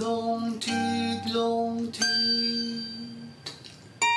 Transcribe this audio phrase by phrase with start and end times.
[0.00, 2.82] Lång tid, lång tid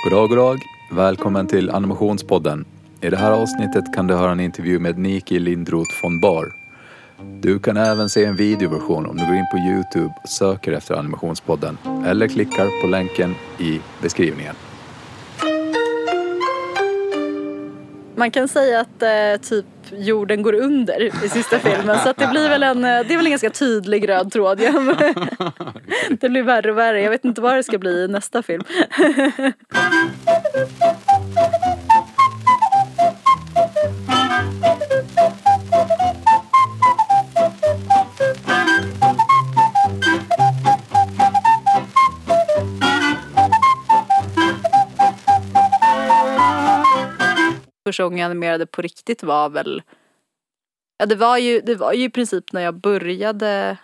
[0.04, 0.58] Goddag, goddag.
[0.92, 2.66] Välkommen till Animationspodden.
[3.02, 6.46] I det här avsnittet kan du höra en intervju med Niki Lindroth von Bar.
[7.42, 10.96] Du kan även se en videoversion om du går in på Youtube och söker efter
[10.96, 14.56] Animationspodden eller klickar på länken i beskrivningen.
[18.16, 22.28] Man kan säga att eh, typ jorden går under i sista filmen så att det
[22.28, 24.58] blir väl en, eh, det är väl en ganska tydlig röd tråd.
[26.10, 27.02] Det blir värre och värre.
[27.02, 28.64] Jag vet inte vad det ska bli i nästa film.
[47.88, 49.82] Första gången jag animerade på riktigt var väl
[50.98, 53.78] Ja det var ju, det var ju i princip när jag började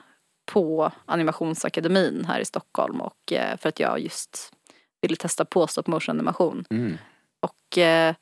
[0.45, 4.53] på animationsakademin här i Stockholm och eh, för att jag just
[5.01, 6.65] ville testa på stop motion animation.
[6.69, 6.97] Mm.
[7.41, 8.15] Och eh,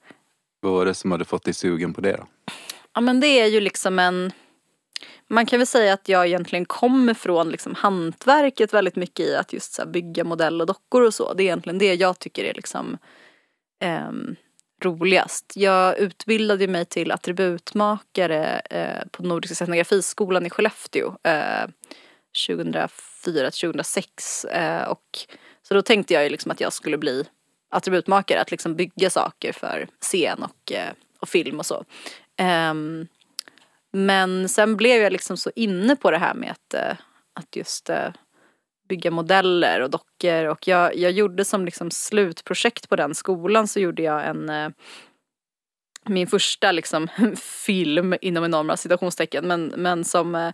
[0.59, 2.27] Vad var det som hade fått dig sugen på det då?
[2.93, 4.31] ja men det är ju liksom en
[5.27, 9.53] man kan väl säga att jag egentligen kommer från liksom hantverket väldigt mycket i att
[9.53, 11.33] just så bygga modell och dockor och så.
[11.33, 12.97] Det är egentligen det jag tycker är liksom
[13.79, 14.35] ehm,
[14.81, 15.53] roligast.
[15.55, 21.69] Jag utbildade mig till attributmakare eh, på Nordiska scenografiskolan i Skellefteå eh,
[22.47, 25.05] 2004 2006 eh, och
[25.61, 27.25] så då tänkte jag ju liksom att jag skulle bli
[27.69, 31.85] attributmakare, att liksom bygga saker för scen och, eh, och film och så.
[32.37, 33.07] Ehm,
[33.91, 36.97] men sen blev jag liksom så inne på det här med att, eh,
[37.33, 38.09] att just eh,
[38.91, 43.79] bygga modeller och dockor och jag, jag gjorde som liksom slutprojekt på den skolan så
[43.79, 44.69] gjorde jag en eh,
[46.05, 47.07] min första liksom
[47.65, 50.53] film inom enorma citationstecken men, men som eh,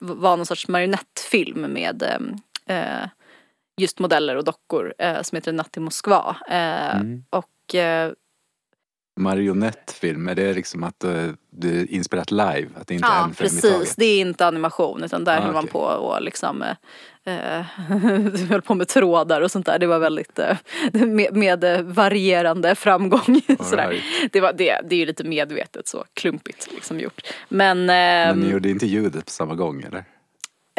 [0.00, 2.02] var någon sorts marionettfilm med
[2.66, 3.08] eh,
[3.80, 6.36] just modeller och dockor eh, som heter Natt i Moskva.
[6.48, 7.24] Eh, Mm.
[7.30, 7.74] Och
[9.18, 12.68] Marionettfilm, är det liksom att eh, du är inspelat live?
[12.80, 13.94] Att det inte är Ja en film i precis, taget?
[13.96, 16.62] det är inte animation utan där Ah, höll man på och liksom
[17.24, 17.60] eh,
[18.50, 19.78] höll på med trådar och sånt där.
[19.78, 20.56] Det var väldigt eh,
[20.92, 23.40] med, med varierande framgång.
[23.60, 24.04] Sådär.
[24.32, 27.20] Det, var, det, det är ju lite medvetet så klumpigt liksom gjort.
[27.48, 30.04] Men, Men ehm, ni gjorde inte ljudet på samma gång eller?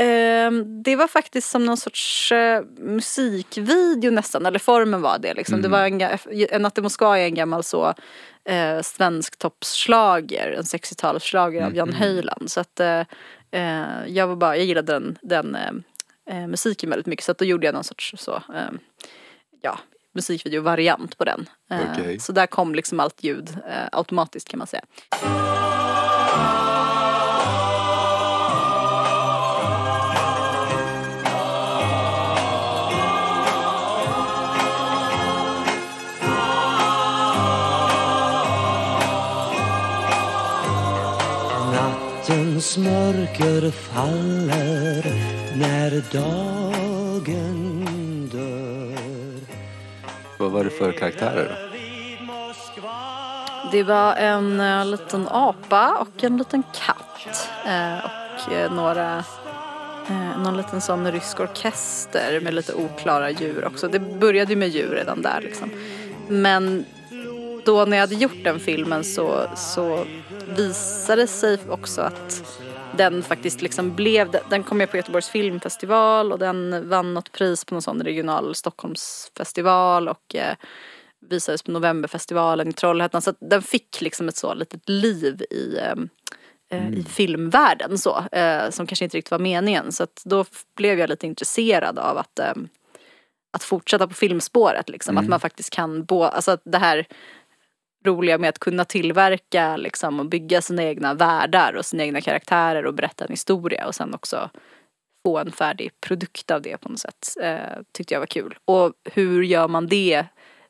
[0.02, 5.62] Ehm, det var faktiskt som någon sorts eh, musikvideo nästan, eller formen var det liksom.
[5.62, 7.94] Det var en, ga- en Natt i Moskva är en gammal så
[8.46, 12.52] eh, svensk toppslager, en 60-talsslager av Jan Höjland.
[12.52, 13.00] Så att eh,
[13.52, 15.72] eh, jag var bara, jag gillade den, den eh,
[16.38, 18.70] eh, musiken väldigt mycket så att då gjorde jag någon sorts så, eh,
[19.62, 19.80] ja,
[20.14, 21.50] musikvideo-variant på den.
[21.72, 22.20] Eh, Okej.
[22.20, 24.84] Så där kom liksom allt ljud eh, automatiskt kan man säga.
[42.60, 45.04] Nattens mörker faller
[45.56, 47.86] när dagen
[48.32, 49.40] dör
[50.40, 51.56] Vad var det för karaktärer då?
[53.72, 57.50] Det var en eh, liten apa och en liten katt.
[57.66, 59.24] Eh, och eh, några,
[60.38, 63.88] någon liten sån rysk orkester med lite oklara djur också.
[63.88, 65.72] Det började ju med djur redan där liksom.
[66.28, 66.86] Men
[67.70, 70.06] då när jag hade gjort den filmen så, så
[70.56, 72.44] visade det sig också att
[72.98, 77.66] den faktiskt liksom blev, den kom med på Göteborgs filmfestival och den vann något pris
[77.66, 80.56] på någon sån regional Stockholmsfestival och eh,
[81.30, 83.22] visades på Novemberfestivalen i Trollhättan.
[83.22, 85.96] Så att den fick liksom ett så litet liv i, eh,
[86.72, 88.24] eh, i filmvärlden så.
[88.32, 89.92] Eh, som kanske inte riktigt var meningen.
[89.92, 92.54] Så att då blev jag lite intresserad av att, eh,
[93.52, 94.90] att fortsätta på filmspåret.
[94.90, 95.18] Liksom.
[95.18, 97.08] Att man faktiskt kan, bo, alltså att det här
[98.06, 102.86] roliga med att kunna tillverka liksom, och bygga sina egna världar och sina egna karaktärer
[102.86, 104.50] och berätta en historia och sen också
[105.26, 107.36] få en färdig produkt av det på något sätt.
[107.42, 108.58] Eh, tyckte jag var kul.
[108.66, 110.26] Och hur gör man det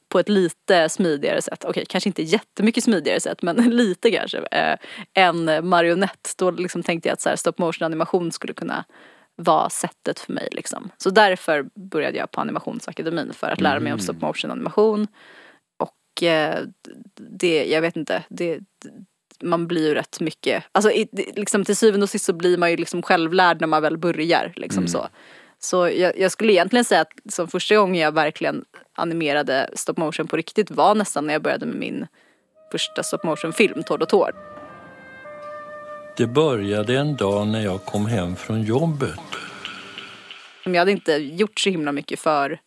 [0.10, 1.66] på ett lite smidigare sätt?
[1.66, 4.38] Okej, kanske inte jättemycket smidigare sätt men lite kanske.
[4.52, 4.78] Eh,
[5.14, 6.34] än marionett.
[6.38, 8.86] Då liksom tänkte jag att så här, stop motion animation skulle kunna
[9.36, 10.90] vara sättet för mig liksom.
[10.98, 15.08] Så därför började jag på animationsakademin för att lära mig om stop motion animation.
[16.20, 16.64] Och eh,
[17.16, 18.60] det, jag vet inte, det,
[19.42, 22.72] man blir ju rätt mycket, alltså i, liksom till syvende och sist så blir man
[22.72, 25.08] ju liksom självlärd när man väl börjar liksom så.
[25.60, 30.28] Så jag, jag skulle egentligen säga att som första gången jag verkligen animerade stop motion
[30.28, 32.08] på riktigt var nästan när jag började med min
[32.72, 34.34] första stop motion film, Tord och Tord.
[36.18, 39.20] Det började en dag när jag kom hem från jobbet.
[40.64, 42.60] Jag hade inte gjort så himla mycket för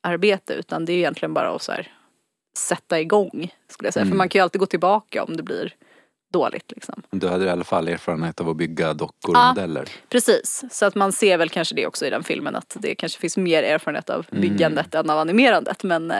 [0.00, 1.92] arbete utan det är egentligen bara att så här,
[2.58, 4.06] sätta igång skulle jag säga.
[4.06, 5.74] För man kan ju alltid gå tillbaka om det blir
[6.32, 7.02] dåligt liksom.
[7.10, 9.48] Du hade i alla fall erfarenhet av att bygga dockor och Ja.
[9.48, 9.88] modeller.
[10.08, 13.20] Precis, så att man ser väl kanske det också i den filmen att det kanske
[13.20, 16.10] finns mer erfarenhet av byggandet än av animerandet men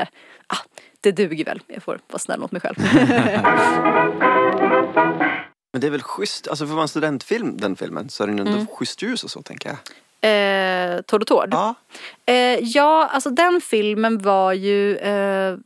[0.47, 0.57] ah,
[1.01, 1.61] det duger väl.
[1.67, 2.77] Jag får vara snäll mot mig själv.
[5.73, 8.27] Men det är väl schysst, alltså för att vara en studentfilm den filmen så är
[8.27, 9.79] den ändå schysst ljus och så tänker jag.
[10.97, 11.49] eh, Tord och Tord.
[11.53, 11.75] Ja.
[12.27, 14.97] Eh, ja, alltså den filmen var ju...
[14.97, 15.57] Eh,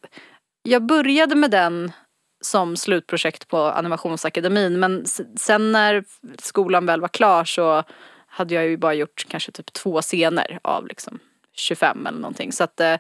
[0.62, 1.92] jag började med den
[2.40, 5.06] som slutprojekt på Animationsakademin men
[5.38, 6.04] sen när
[6.38, 7.84] skolan väl var klar så
[8.26, 11.18] hade jag ju bara gjort kanske typ två scener av liksom
[11.54, 12.52] 25 eller någonting.
[12.52, 12.96] Så att eh,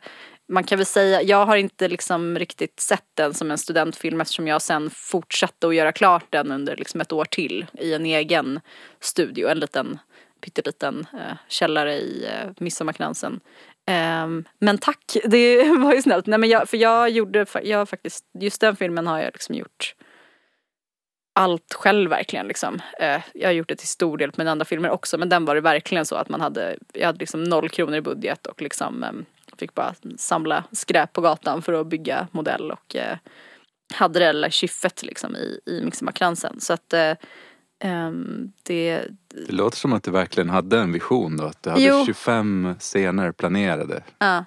[0.48, 4.48] man kan väl säga, jag har inte liksom riktigt sett den som en studentfilm eftersom
[4.48, 8.60] jag sen fortsatte att göra klart den under liksom ett år till i en egen
[9.00, 9.98] studio, en liten
[10.40, 13.40] pytteliten eh, källare i eh, Midsommarkransen.
[13.90, 16.26] Um, men tack, det var ju snällt.
[16.26, 19.54] Nej, men jag, för jag gjorde, jag har faktiskt, just den filmen har jag liksom
[19.54, 19.94] gjort
[21.34, 22.74] allt själv verkligen liksom.
[22.74, 25.44] Uh, jag har gjort det till stor del på mina andra filmer också men den
[25.44, 28.62] var det verkligen så att man hade, jag hade liksom noll kronor i budget och
[28.62, 29.24] liksom um,
[29.58, 33.16] fick bara samla skräp på gatan för att bygga modell och uh,
[33.94, 36.60] hade det lilla kyffet liksom i, i Midsommarkransen.
[36.60, 37.26] Så att uh,
[37.82, 39.02] ehm, det,
[39.46, 41.44] Det låter som att du verkligen hade en vision då.
[41.44, 42.04] Att du hade Jo.
[42.06, 44.02] 25 scener planerade.
[44.18, 44.44] Ja.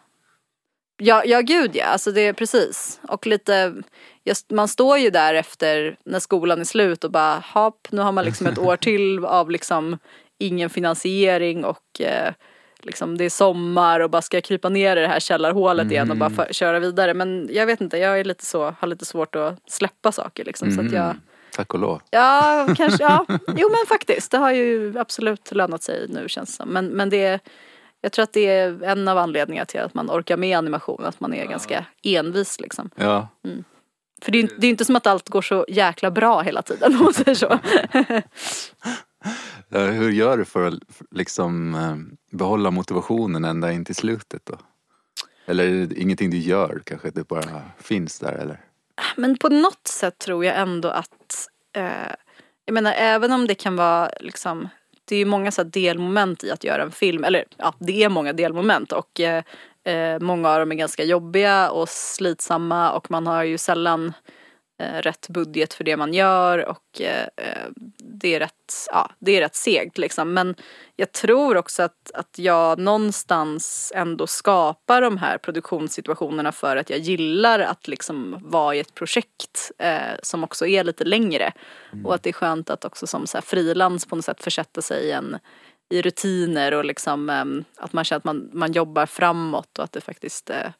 [0.97, 2.99] Ja, ja gud ja, alltså det är precis.
[3.07, 3.73] Och lite,
[4.23, 8.11] just, man står ju där efter när skolan är slut och bara hopp, nu har
[8.11, 9.97] man liksom ett år till av liksom
[10.39, 12.33] ingen finansiering och eh,
[12.81, 16.11] liksom det är sommar och bara ska jag krypa ner i det här källarhålet igen
[16.11, 17.13] och bara för, köra vidare.
[17.13, 20.71] Men jag vet inte, jag är lite så, har lite svårt att släppa saker liksom.
[20.71, 21.21] Så att jag, Mm.
[21.55, 22.01] Tack och lov.
[22.11, 23.25] Ja, kanske, ja.
[23.29, 26.69] Jo men faktiskt, det har ju absolut lönat sig nu känns det som.
[26.69, 27.39] Men, men det är,
[28.01, 31.19] jag tror att det är en av anledningarna till att man orkar med animation, att
[31.19, 32.89] man är ganska envis liksom.
[32.95, 33.27] Ja,
[34.21, 36.95] För det är det är inte som att allt går så jäkla bra hela tiden
[36.95, 37.59] om man säger så.
[39.79, 40.73] Hur gör du för att
[41.11, 41.95] liksom eh,
[42.37, 44.57] behålla motivationen ända in till slutet då?
[45.45, 47.09] Eller är det ingenting du gör kanske?
[47.09, 48.59] Det bara finns där eller?
[49.15, 51.47] Men på något sätt tror jag ändå att,
[51.77, 52.11] eh,
[52.65, 54.69] jag menar även om det kan vara liksom,
[55.05, 58.03] det är ju många så här delmoment i att göra en film, eller ja, det
[58.03, 59.43] är många delmoment och eh,
[59.83, 64.13] eh, många av dem är ganska jobbiga och slitsamma och man har ju sällan
[64.77, 69.41] rätt budget för det man gör och eh, eh, det är rätt, ja, det är
[69.41, 70.33] rätt segt liksom.
[70.33, 70.55] Men
[70.95, 76.99] jag tror också att, att jag någonstans ändå skapar de här produktionssituationerna för att jag
[76.99, 81.51] gillar att liksom vara i ett projekt eh, som också är lite längre.
[82.05, 85.11] Och att det är skönt att också som frilans på något sätt försätta sig i
[85.11, 85.37] en
[85.89, 89.91] i rutiner och liksom ehm, att man känner att man, man jobbar framåt och att
[89.91, 90.71] det faktiskt eh,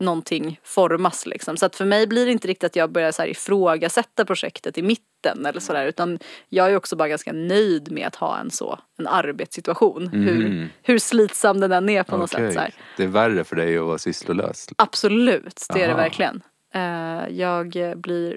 [0.00, 1.56] någonting formas liksom.
[1.56, 4.78] Så att för mig blir det inte riktigt att jag börjar så här ifrågasätta projektet
[4.78, 6.18] i mitten eller sådär utan
[6.48, 10.08] jag är också bara ganska nöjd med att ha en så, en arbetssituation.
[10.08, 12.46] Hur, hur slitsam den än är på något Okej.
[12.46, 12.74] sätt så här.
[12.96, 14.68] Det är värre för dig att vara sysslolös.
[14.76, 16.02] Absolut, det är det Aha.
[16.02, 16.42] verkligen.
[16.74, 18.36] Eh, jag blir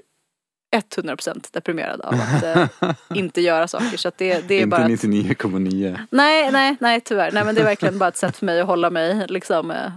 [0.80, 2.68] 100% deprimerad av att eh,
[3.14, 3.96] inte göra saker.
[3.96, 5.98] Så det, det är Inte bara ett, 99,9.
[6.10, 7.32] Nej, nej, nej tyvärr.
[7.32, 9.92] Nej men det är verkligen bara ett sätt för mig att hålla mig liksom eh,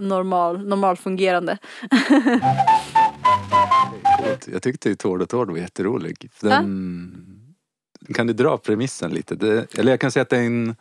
[0.00, 1.58] normal, normalfungerande.
[4.46, 6.30] Jag tyckte ju Tord och Tord var jätterolig.
[6.40, 7.44] Den...
[8.14, 9.34] Kan du dra premissen lite?
[9.34, 9.78] Det...
[9.78, 10.76] Eller jag kan säga att det är en,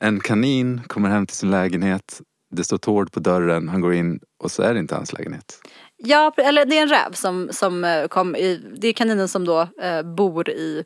[0.00, 2.20] en kanin kommer hem till sin lägenhet.
[2.50, 5.60] Det står Tord på dörren, han går in och så är det inte hans lägenhet.
[6.02, 9.44] Ja, eller det är en räv som, som eh, kom i, det är kaninen som
[9.44, 10.84] då eh, bor i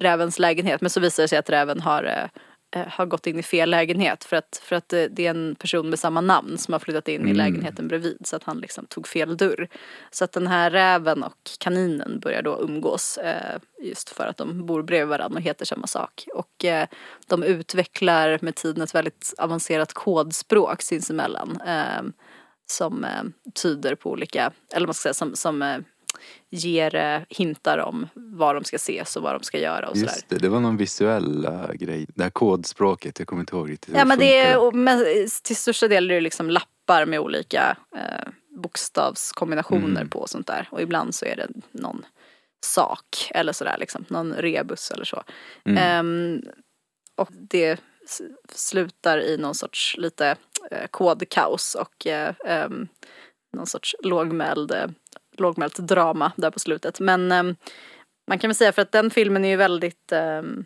[0.00, 3.38] rävens lägenhet men så visar det sig att räven har, eh, eh, har gått in
[3.38, 6.58] i fel lägenhet för att, för att eh, det är en person med samma namn
[6.58, 9.68] som har flyttat in i lägenheten bredvid så att han liksom tog fel dörr.
[10.10, 14.66] Så att den här räven och kaninen börjar då umgås eh, just för att de
[14.66, 16.28] bor bredvid varandra och heter samma sak.
[16.34, 16.88] Och eh,
[17.26, 21.60] de utvecklar med tiden ett väldigt avancerat kodspråk sinsemellan.
[21.66, 22.02] Eh,
[22.70, 23.22] som eh,
[23.62, 25.78] tyder på olika, eller man ska säga som, som eh,
[26.50, 30.12] ger eh, hintar om vad de ska ses och vad de ska göra och sådär.
[30.12, 32.06] Just det, det var någon visuell äh, grej.
[32.14, 34.66] Det här kodspråket, jag kommer inte ihåg riktigt hur Ja men det är, funkar.
[34.66, 35.04] och- men
[35.42, 38.28] till största del är det liksom lappar med olika eh,
[38.62, 40.08] bokstavskombinationer Mm.
[40.08, 40.68] på och sånt där.
[40.70, 42.06] Och ibland så är det någon
[42.66, 45.22] sak eller sådär liksom, någon rebus eller så.
[45.64, 45.78] Mm.
[45.78, 46.42] Ehm,
[47.16, 48.20] och det s-
[48.54, 50.36] slutar i någon sorts lite eh,
[50.90, 52.88] kodkaos och eh, ehm,
[53.52, 54.86] någon sorts lågmäld, eh,
[55.36, 57.00] lågmält drama där på slutet.
[57.00, 57.56] Men ehm,
[58.28, 60.64] man kan väl säga för att den filmen är ju väldigt ehm,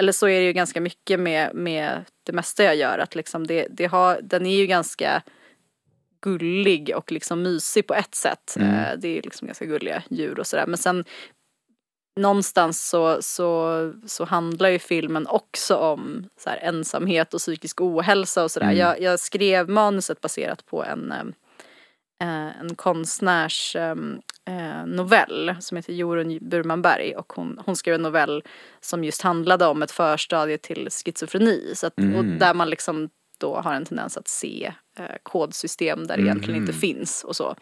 [0.00, 2.98] eller så är det ju ganska mycket med, med det mesta jag gör.
[2.98, 5.22] Att liksom det, det har, den är ju ganska
[6.20, 8.56] gullig och liksom mysig på ett sätt.
[8.56, 8.74] Mm.
[8.74, 10.66] Eh, Det är liksom ganska gulliga djur och sådär.
[10.66, 11.04] Men sen
[12.16, 18.44] någonstans så, så, så handlar ju filmen också om så här, ensamhet och psykisk ohälsa
[18.44, 18.66] och sådär.
[18.66, 18.78] Mm.
[18.78, 21.24] Jag, jag skrev manuset baserat på en, eh,
[22.28, 23.94] eh, en konstnärs eh,
[24.48, 28.42] eh, novell som heter Jorun Burmanberg och hon, hon skrev en novell
[28.80, 31.72] som just handlade om ett förstadie till schizofreni.
[31.74, 32.38] Så att, Och Mm.
[32.38, 33.08] där man liksom
[33.38, 36.80] då har en tendens att se eh, kodsystem där det egentligen inte Mhm.
[36.80, 37.56] finns och så.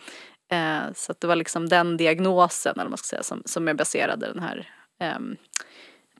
[0.54, 3.66] Eh, så att det var liksom den diagnosen, eller vad man ska säga, som, som
[3.66, 4.68] jag baserade den här
[5.00, 5.36] ehm,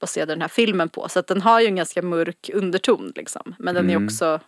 [0.01, 1.09] baserade den här filmen på.
[1.09, 3.55] Så att den har ju en ganska mörk underton liksom.
[3.59, 4.05] Men den är Mm.
[4.05, 4.41] också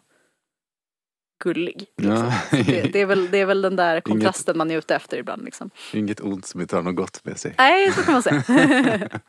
[1.45, 1.87] gullig.
[1.97, 2.33] Liksom.
[2.53, 2.63] Ja.
[2.67, 5.45] Det, det, är väl, det är väl den där kontrasten man är ute efter ibland
[5.45, 5.71] liksom.
[5.93, 7.55] Inget ont som inte har något gott med sig.
[7.59, 8.43] Nej, så kan man säga.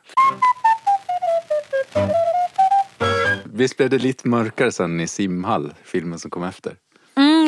[3.44, 6.76] Visst blev det lite mörkare sen i Simhall, filmen som kom efter?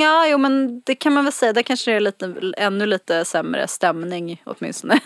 [0.00, 1.52] Ja, jo men det kan man väl säga.
[1.52, 5.00] Där kanske det är lite, ännu lite sämre stämning åtminstone.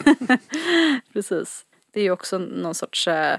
[1.12, 1.64] Precis.
[1.92, 3.38] Det är ju också någon sorts eh,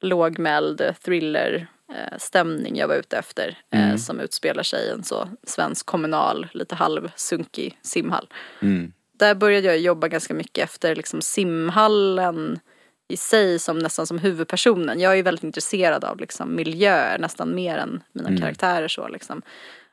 [0.00, 3.58] lågmäld thriller eh, stämning jag var ute efter.
[3.72, 3.98] Eh, Mm.
[3.98, 8.28] som utspelar sig i en så svensk kommunal, lite halvsunkig simhall.
[8.62, 8.92] Mm.
[9.18, 12.60] Där började jag jobba ganska mycket efter liksom simhallen
[13.08, 15.00] i sig som nästan som huvudpersonen.
[15.00, 18.40] Jag är ju väldigt intresserad av liksom miljöer nästan mer än mina Mm.
[18.40, 19.42] karaktärer så liksom.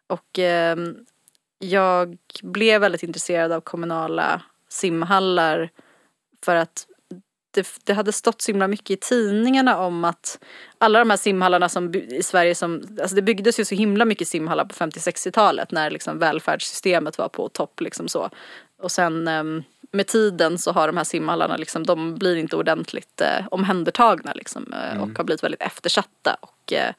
[0.09, 1.05] Och ehm,
[1.59, 5.69] jag blev väldigt intresserad av kommunala simhallar
[6.45, 6.85] för att
[7.51, 10.39] det, det hade stått så himla mycket i tidningarna om att
[10.77, 14.27] alla de här simhallarna som i Sverige som, alltså det byggdes ju så himla mycket
[14.27, 18.29] simhallar på 50-60-talet när liksom välfärdssystemet var på topp liksom så.
[18.81, 23.21] Och sen ehm, med tiden så har de här simhallarna liksom, de blir inte ordentligt
[23.21, 26.93] eh, omhändertagna liksom eh, och har blivit väldigt eftersatta och eh,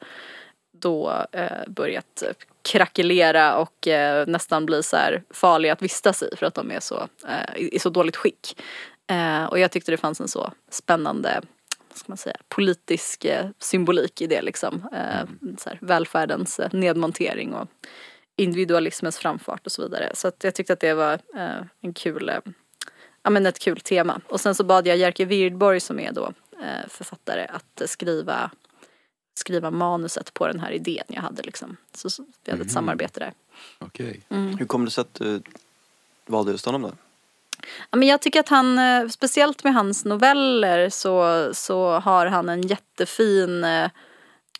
[0.71, 6.29] då eh, börjat eh, krackelera och eh, nästan bli så här farliga att vistas i
[6.37, 8.61] för att de är så, eh, i, i så dåligt skick.
[9.07, 11.41] Eh, och jag tyckte det fanns en så spännande
[11.91, 14.89] vad ska man säga, politisk eh, symbolik i det liksom.
[14.93, 17.67] Eh, så här, välfärdens eh, nedmontering och
[18.35, 20.11] individualismens framfart och så vidare.
[20.13, 21.19] Så att jag tyckte att det var
[21.81, 22.31] en kul,
[23.23, 24.21] ja men ett kul tema.
[24.27, 26.33] Och sen så bad jag Jerker Wirdborg som är då
[26.87, 28.51] författare att skriva
[29.33, 31.77] skriva manuset på den här idén jag hade liksom.
[31.93, 33.33] Så, så vi hade ett samarbete där.
[33.79, 34.21] Okej.
[34.29, 35.41] Hur kom det sig att du
[36.25, 36.91] valde just honom då?
[37.89, 42.49] Ja, men jag tycker att han, eh, speciellt med hans noveller så, så har han
[42.49, 43.89] en jättefin eh,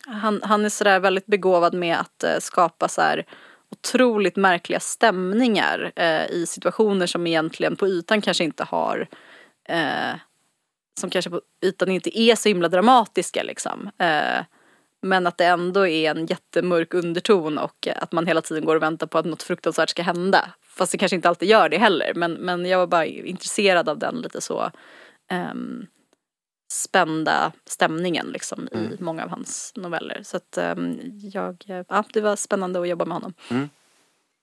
[0.06, 3.26] han, han är sådär väldigt begåvad med att eh, skapa så här
[3.70, 9.08] otroligt märkliga stämningar eh, i situationer som egentligen på ytan kanske inte har
[9.64, 10.14] eh,
[11.00, 13.90] som kanske på ytan inte är så himla dramatiska liksom.
[13.98, 14.44] Eh,
[15.02, 18.82] men att det ändå är en jättemörk underton och att man hela tiden går och
[18.82, 20.48] väntar på att något fruktansvärt ska hända.
[20.62, 22.12] Fast det kanske inte alltid gör det heller.
[22.14, 24.70] Men, men jag var bara intresserad av den lite så
[25.30, 25.86] ehm,
[26.72, 30.20] spända stämningen liksom i många av hans noveller.
[30.24, 30.98] Så att ehm,
[31.32, 33.34] jag, ja det var spännande att jobba med honom.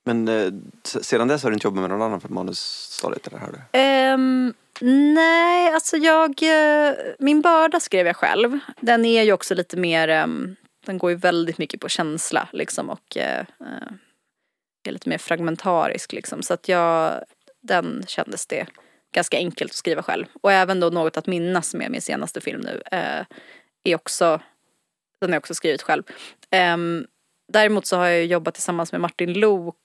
[0.05, 0.53] Men eh,
[0.83, 4.53] sedan dess har du inte jobbat med någon annan för manusstadiet eller har um, ehm,
[5.13, 8.59] nej, alltså jag, eh, min börda skrev jag själv.
[8.79, 12.89] Den är ju också lite mer, Um, den går ju väldigt mycket på känsla liksom
[12.89, 13.45] och uh,
[14.87, 16.43] är lite mer fragmentarisk liksom.
[16.43, 17.23] Så att jag,
[17.61, 18.67] den kändes det
[19.13, 20.25] ganska enkelt att skriva själv.
[20.41, 23.25] Och även då Något att minnas med min senaste film nu uh,
[23.83, 24.41] är också,
[25.21, 26.03] den har jag också skrivit själv.
[26.73, 27.07] Um,
[27.53, 29.75] däremot så har jag jobbat tillsammans med Martin Lok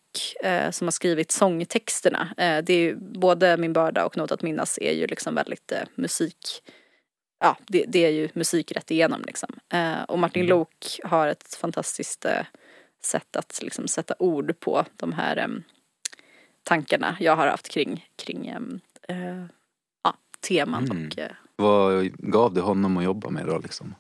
[0.45, 2.35] eh, som har skrivit sångtexterna.
[2.37, 5.73] Eh, det är ju, både Min börda och Något att minnas är ju liksom väldigt
[5.73, 6.63] eh, musik
[7.41, 9.49] Ja, det, det är ju musik rätt igenom liksom.
[9.73, 12.47] Eh, och Martin Lok har ett fantastiskt eh,
[13.03, 15.63] sätt att liksom sätta ord på de här em,
[16.63, 18.47] tankarna jag har haft kring, kring
[19.09, 19.45] eh,
[20.05, 21.07] ja, teman Mm.
[21.07, 23.95] och eh, Vad gav det honom att jobba med då liksom?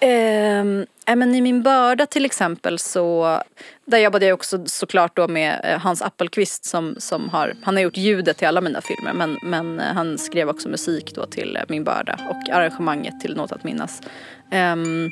[0.00, 3.40] Ehm, men I min börda till exempel så
[3.84, 7.82] Där jobbade jag också såklart då med eh, Hans Appelqvist som, som har Han har
[7.82, 11.56] gjort ljudet till alla mina filmer men, men eh, han skrev också musik då till
[11.56, 14.02] eh, min börda och arrangemanget till Något att minnas.
[14.50, 15.10] Ehm,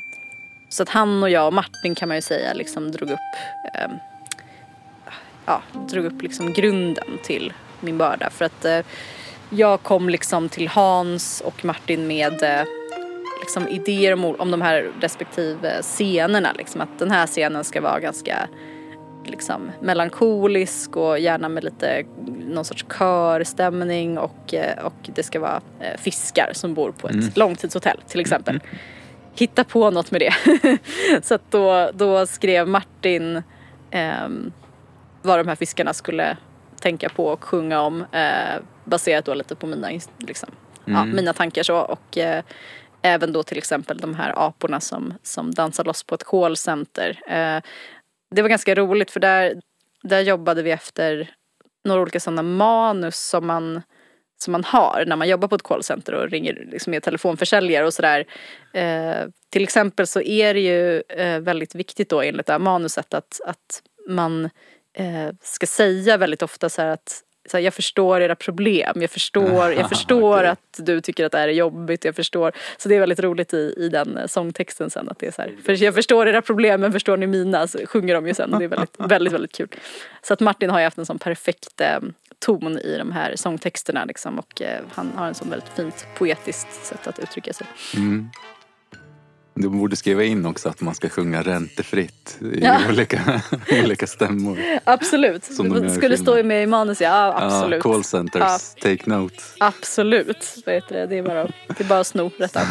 [0.69, 3.19] så att han och jag och Martin kan man ju säga liksom drog upp
[3.73, 3.91] ehm,
[5.45, 8.79] Ja, drog upp liksom grunden till min börda för att eh,
[9.49, 12.65] jag kom liksom till Hans och Martin med eh,
[13.45, 16.51] liksom idéer om, om de här respektive scenerna.
[16.57, 18.47] Liksom, att den här scenen ska vara ganska
[19.25, 22.05] liksom, melankolisk och gärna med lite
[22.47, 27.37] någon sorts körstämning och, eh, och det ska vara eh, fiskar som bor på ett
[27.37, 28.59] långtidshotell till exempel.
[29.35, 30.33] hitta på något med det.
[31.23, 33.43] så att då, då skrev Martin
[33.91, 34.51] ehm,
[35.21, 36.37] vad de här fiskarna skulle
[36.79, 40.49] tänka på och sjunga om eh, baserat då lite på mina, liksom,
[40.85, 42.43] ja, mina tankar så och eh,
[43.05, 47.19] även då till exempel de här aporna som, som dansar loss på ett callcenter.
[47.27, 47.61] Eh,
[48.35, 49.61] det var ganska roligt för där,
[50.03, 51.29] där jobbade vi efter
[51.85, 53.81] några olika sådana manus som man,
[54.37, 57.93] som man har när man jobbar på ett callcenter och ringer liksom med telefonförsäljare och
[57.93, 58.25] sådär.
[58.73, 63.13] Eh, till exempel så är det ju eh, väldigt viktigt då enligt det här manuset
[63.13, 64.49] att, att man
[64.93, 69.09] eh, ska säga väldigt ofta så här att så här, jag förstår era problem, jag
[69.09, 70.47] förstår, jag förstår Okej.
[70.47, 72.51] att du tycker att det här är jobbigt, jag förstår.
[72.77, 75.41] Så det är väldigt roligt i, i den eh, sångtexten sen att det är så
[75.41, 77.67] här, för jag förstår era problem men förstår ni mina?
[77.67, 79.67] Så sjunger de ju sen och det är väldigt, väldigt, väldigt kul.
[80.21, 81.99] Så att Martin har ju haft en sån perfekt eh,
[82.39, 86.85] ton i de här sångtexterna liksom och eh, han har en sån väldigt fint poetiskt
[86.85, 87.67] sätt att uttrycka sig.
[87.95, 88.29] Mm.
[89.57, 92.79] Du borde skriva in också att man ska sjunga räntefritt i Ja.
[92.89, 93.41] olika,
[93.83, 94.59] olika stämmor.
[94.83, 97.07] Absolut, Som de det i skulle stå med i manus ja,
[97.37, 97.81] ja absolut.
[97.85, 99.35] Ja, callcenters, take note.
[99.59, 101.05] Absolut, vad heter det?
[101.07, 102.63] Det är bara, det är bara att sno rätt av.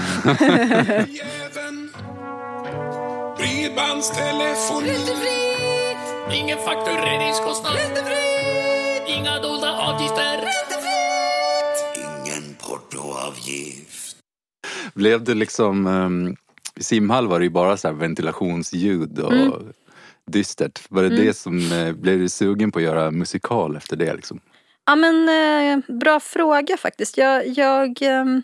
[3.39, 4.97] Bredbandstelefoni.
[6.35, 7.77] Ingen faktureringskostnad.
[9.09, 10.41] Inga dolda avgifter.
[11.97, 14.17] Ingen portoavgift.
[14.95, 16.37] Blev det liksom, um,
[16.81, 19.53] simhall var det ju bara så här ventilationsljud och Mm.
[20.31, 20.81] dystert.
[20.89, 24.41] Var det det som, eh, blev du sugen på att göra musikal efter det liksom?
[24.87, 27.17] Ja men eh, bra fråga faktiskt.
[27.17, 28.43] Jag, jag, ehm,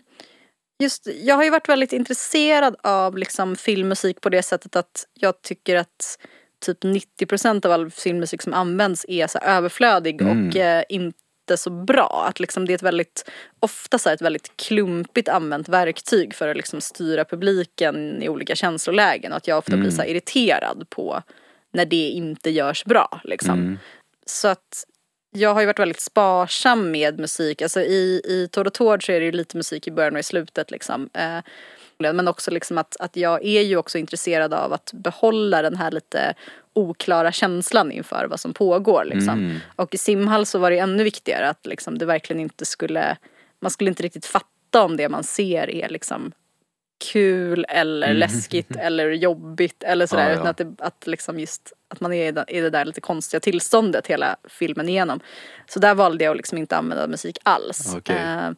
[0.83, 5.41] just, jag har ju varit väldigt intresserad av liksom, filmmusik på det sättet att jag
[5.41, 6.17] tycker att
[6.65, 10.83] typ 90% av all filmmusik som används är så överflödig och eh,
[11.51, 12.25] inte så bra.
[12.27, 13.29] Att liksom det är ett väldigt,
[13.59, 18.55] ofta så här ett väldigt klumpigt använt verktyg för att liksom styra publiken i olika
[18.55, 21.21] känslolägen och att jag ofta blir så irriterad på
[21.73, 23.79] när det inte görs bra liksom.
[24.25, 24.85] Så att
[25.31, 27.61] jag har ju varit väldigt sparsam med musik.
[27.61, 30.19] Alltså i, i Tour de Tour så är det ju lite musik i början och
[30.19, 31.09] i slutet liksom.
[31.13, 31.39] Eh,
[32.01, 35.91] men också liksom att, att jag är ju också intresserad av att behålla den här
[35.91, 36.33] lite
[36.73, 39.59] oklara känslan inför vad som pågår liksom.
[39.75, 43.17] Och i simhall så var det ännu viktigare att liksom det verkligen inte skulle,
[43.59, 46.31] man skulle inte riktigt fatta om det man ser är liksom
[47.11, 50.23] kul eller läskigt eller jobbigt eller sådär.
[50.23, 50.35] Ja, ja.
[50.35, 53.01] Utan att, det, att liksom just att man är i det, i det där lite
[53.01, 55.19] konstiga tillståndet hela filmen igenom.
[55.67, 57.95] Så där valde jag att liksom inte använda musik alls.
[57.97, 58.15] Okej.
[58.15, 58.51] Eh,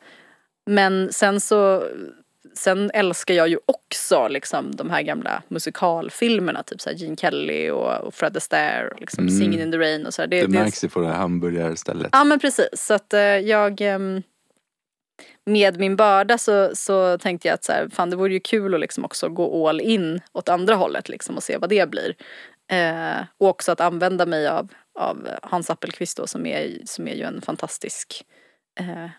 [0.65, 1.83] men sen så
[2.53, 8.01] Sen älskar jag ju också liksom de här gamla musikalfilmerna, typ så Gene Kelly och,
[8.01, 10.27] och Fred Astaire och liksom Singin' in the Rain och så här.
[10.27, 12.09] Det, märks ju på det här hamburgarstället.
[12.11, 14.21] Ja men precis, så att eh, jag ehm,
[15.45, 18.73] med min börda så, så tänkte jag att så här, fan det vore ju kul
[18.73, 22.15] att liksom också gå all in åt andra hållet liksom och se vad det blir.
[22.71, 27.15] Eh, och också att använda mig av, av Hans Appelqvist då som är, som är
[27.15, 28.25] ju en fantastisk
[28.79, 29.09] eh,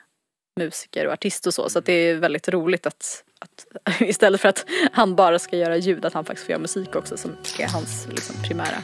[0.61, 1.69] musiker och artist och så.
[1.69, 3.67] Så att det är väldigt roligt att, att
[4.01, 7.17] istället för att han bara ska göra ljud att han faktiskt får göra musik också
[7.17, 8.83] som är hans liksom, primära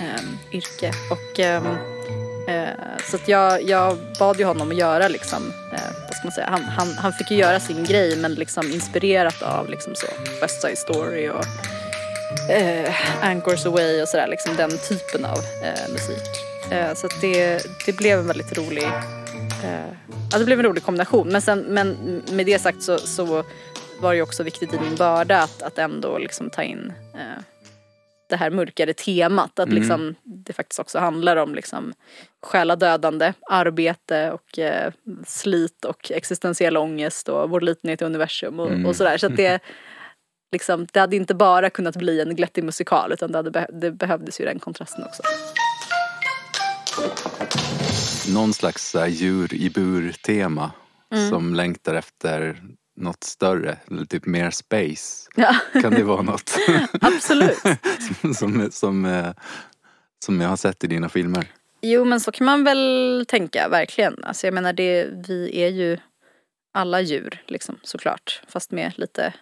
[0.00, 0.92] eh, yrke.
[1.10, 1.76] Och ehm,
[2.50, 6.32] Eh, så att jag, jag bad ju honom att göra liksom, eh, vad ska man
[6.32, 10.06] säga, han, han, han fick ju göra sin grej men liksom inspirerat av liksom så
[10.40, 11.44] West Side Story och
[12.50, 16.28] eh, Anchors Away och sådär, liksom den typen av eh, musik.
[16.70, 18.88] Eh, så att det, det blev en väldigt rolig,
[20.32, 21.28] ja det blev en rolig kombination.
[21.28, 21.96] Men, sen, men
[22.32, 23.44] med det sagt så, så
[24.00, 27.42] var det också viktigt i min börda att, att ändå liksom ta in eh,
[28.30, 29.58] det här mörkare temat.
[29.58, 31.92] Att liksom, det faktiskt också handlar om liksom
[32.42, 34.92] själadödande arbete och eh,
[35.26, 39.18] slit och existentiell ångest och vår litenhet i universum och, och sådär.
[39.18, 39.62] Så att det,
[40.52, 44.40] liksom, det hade inte bara kunnat bli en glättig musikal utan det, hade det behövdes
[44.40, 45.22] ju den kontrasten också.
[48.34, 50.70] Någon slags här, djur i bur-tema
[51.12, 51.28] Mm.
[51.30, 52.62] som längtar efter
[52.96, 55.28] något större, eller typ mer space.
[55.36, 56.56] Ja, Kan det vara något
[57.00, 57.58] absolut.
[58.36, 59.32] som, som, eh,
[60.24, 61.46] som jag har sett i dina filmer?
[61.82, 64.24] Jo men så kan man väl tänka, verkligen.
[64.24, 65.98] Alltså jag menar det, vi är ju
[66.74, 68.42] alla djur liksom såklart.
[68.48, 69.34] Fast med lite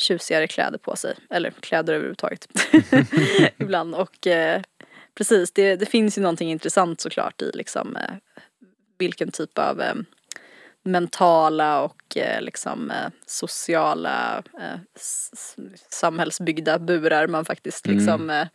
[0.00, 1.14] tjusigare kläder på sig.
[1.30, 2.48] Eller kläder överhuvudtaget.
[3.58, 3.94] Ibland.
[3.94, 4.62] Och eh,
[5.18, 8.14] precis, det, det finns ju någonting intressant såklart i liksom eh,
[8.98, 9.94] vilken typ av eh,
[10.84, 14.80] mentala och eh, liksom eh, sociala eh,
[15.90, 18.46] samhällsbyggda burar man faktiskt liksom eh,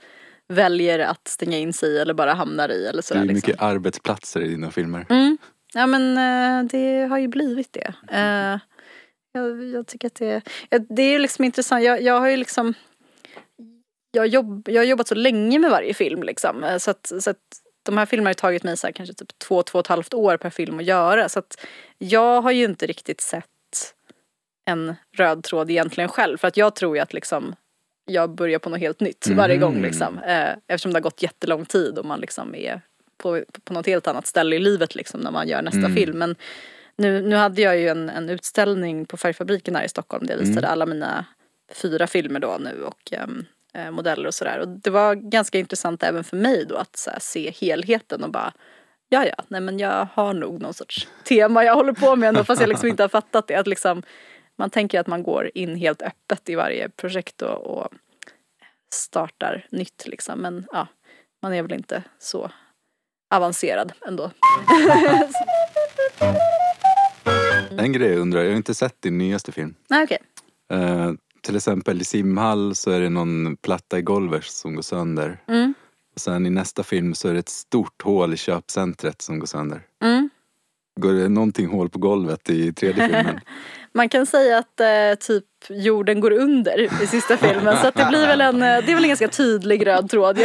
[0.47, 3.21] väljer att stänga in sig i eller bara hamnar i eller Det sådär.
[3.21, 3.35] är liksom.
[3.35, 5.05] mycket arbetsplatser i dina filmer.
[5.09, 5.37] Mm.
[5.73, 6.15] Ja men
[6.67, 7.93] det har ju blivit det.
[9.33, 10.41] Jag, jag tycker att det,
[10.89, 11.83] det är ju liksom intressant.
[11.83, 12.73] Jag, jag har ju liksom
[14.13, 16.63] jag, jobb, jag har jobbat så länge med varje film liksom.
[16.63, 17.37] eh, Så att, så att
[17.83, 20.13] de här filmerna har tagit mig så här, kanske typ två, två och ett halvt
[20.13, 21.29] år per film att göra.
[21.29, 21.65] Så att
[21.97, 23.45] jag har ju inte riktigt sett
[24.65, 26.37] en röd tråd egentligen själv.
[26.37, 27.55] För att jag tror ju att liksom
[28.05, 30.17] jag börjar på något helt nytt varje gång liksom.
[30.19, 32.81] Eh, eftersom det har gått jättelång tid och man liksom är
[33.17, 36.17] på, på något helt annat ställe i livet liksom när man gör nästa film.
[36.17, 36.35] Men
[36.95, 40.39] nu, nu hade jag ju en, en utställning på Färgfabriken här i Stockholm där jag
[40.39, 41.25] visade alla mina
[41.73, 44.59] fyra filmer då nu och ehm, eh, modeller och sådär.
[44.59, 48.53] Och det var ganska intressant även för mig då att här, se helheten och bara
[49.13, 52.43] Ja, ja, nej men jag har nog någon sorts tema jag håller på med ändå
[52.43, 53.55] fast jag liksom inte har fattat det.
[53.55, 54.03] Att liksom,
[54.55, 57.87] man tänker att man går in helt öppet i varje projekt och, och
[58.93, 60.39] startar nytt liksom.
[60.39, 60.87] Men ja,
[61.41, 62.51] man är väl inte så
[63.35, 64.31] avancerad ändå.
[67.77, 69.75] En grej jag undrar, jag har inte sett din nyaste film.
[69.89, 70.19] Nej okej.
[70.71, 71.11] Eh,
[71.43, 75.41] till exempel i simhall så är det någon platta i golvet som går sönder.
[75.47, 75.73] Mm.
[76.15, 79.47] Och sen i nästa film så är det ett stort hål i köpcentret som går
[79.47, 79.81] sönder.
[80.03, 80.12] Mm.
[80.99, 83.39] Går det någonting hål på golvet i tredje filmen?
[83.95, 88.05] Man kan säga att eh, typ jorden går under i sista filmen så att det
[88.09, 90.35] blir väl en, eh, det är väl en ganska tydlig röd tråd.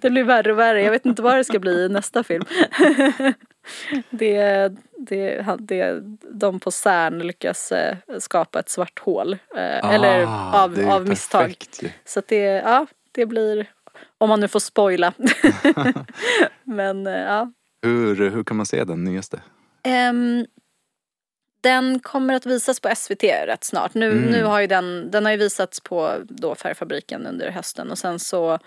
[0.00, 0.82] Det blir värre och värre.
[0.82, 2.44] Jag vet inte vad det ska bli i nästa film.
[4.10, 9.32] det, det, det, de på CERN lyckas eh, skapa ett svart hål.
[9.56, 11.40] Eh, eller Ah, av, det är av misstag.
[11.42, 11.82] perfekt.
[12.04, 13.66] Så det, ja, det blir,
[14.18, 15.12] om man nu får spoila.
[16.64, 17.52] Men ja.
[17.86, 19.42] Hur, hur kan man se den nyaste?
[19.82, 20.46] Ehm,
[21.60, 23.94] den kommer att visas på SVT rätt snart.
[23.94, 27.98] Nu, nu har ju den, den har ju visats på då Färgfabriken under hösten och
[27.98, 28.58] sen så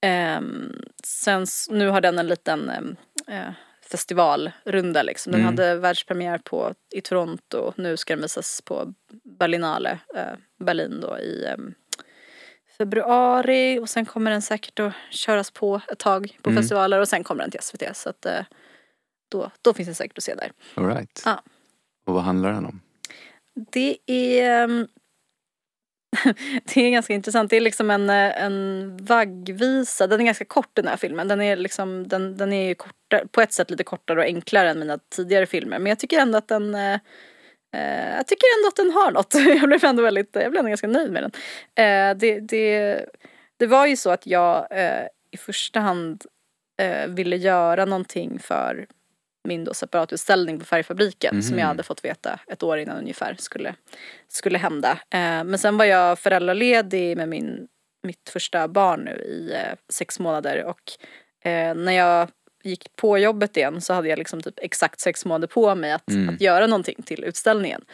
[0.00, 0.72] ehm,
[1.04, 2.96] sen, nu har den en liten ehm,
[3.26, 3.52] eh,
[3.90, 5.32] festivalrunda liksom.
[5.32, 7.72] Den hade världspremiär på, i Toronto.
[7.76, 8.94] Nu ska den visas på
[9.38, 11.46] Berlinale, eh, Berlin då i
[12.80, 17.24] februari och sen kommer den säkert att köras på ett tag på festivaler och sen
[17.24, 18.44] kommer den till SVT så att eh,
[19.30, 20.52] då, då finns den säkert att se där.
[20.74, 21.22] All right.
[21.24, 21.42] Ja.
[22.06, 22.80] Och vad handlar den om?
[23.72, 24.86] Det är ehm,
[26.74, 27.50] Det är ganska intressant.
[27.50, 30.06] Det är liksom en, eh, en vaggvisa.
[30.06, 31.28] Den är ganska kort den här filmen.
[31.28, 34.70] Den är liksom, den, den är ju kortare, på ett sätt lite kortare och enklare
[34.70, 35.78] än mina tidigare filmer.
[35.78, 36.74] Men jag tycker ändå att den
[37.72, 39.34] eh, jag tycker ändå att den har något.
[39.60, 41.32] Jag blev ändå väldigt, jag blev ändå ganska nöjd med den.
[41.84, 43.04] Eh, det, det,
[43.56, 46.24] det var ju så att jag eh, i första hand
[46.82, 48.86] eh, ville göra någonting för
[49.48, 53.74] min då separatutställning på Färgfabriken som jag hade fått veta ett år innan ungefär skulle,
[54.28, 54.90] skulle hända.
[54.90, 57.68] Eh, men sen var jag föräldraledig med min,
[58.02, 60.92] mitt första barn nu i eh, sex månader och
[61.74, 62.28] när jag
[62.62, 66.10] gick på jobbet igen så hade jag liksom typ exakt sex månader på mig att,
[66.28, 67.84] att göra någonting till utställningen.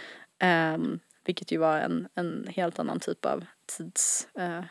[0.42, 3.44] Ehm, vilket ju var en, en helt annan typ av
[3.76, 4.28] tids...
[4.38, 4.64] eh,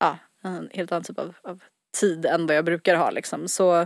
[0.00, 1.62] ja, en helt annan typ av, av
[2.00, 3.48] tid än vad jag brukar ha liksom.
[3.48, 3.80] Så,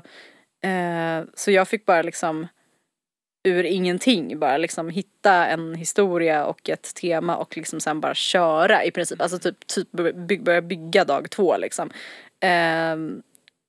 [0.62, 2.46] eh, så jag fick bara liksom
[3.44, 8.84] ur ingenting bara liksom hitta en historia och ett tema och liksom sen bara köra
[8.84, 9.22] i princip.
[9.22, 9.90] Alltså typ, typ
[10.40, 11.90] börja bygga dag två liksom.
[12.40, 13.22] Ehm,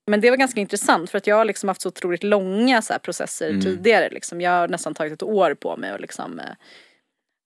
[0.08, 2.94] men det var ganska intressant för att jag har liksom haft så otroligt långa så
[2.94, 4.10] här processer tidigare.
[4.10, 4.42] Liksom.
[4.42, 6.46] Jag har nästan tagit ett år på mig att liksom, eh,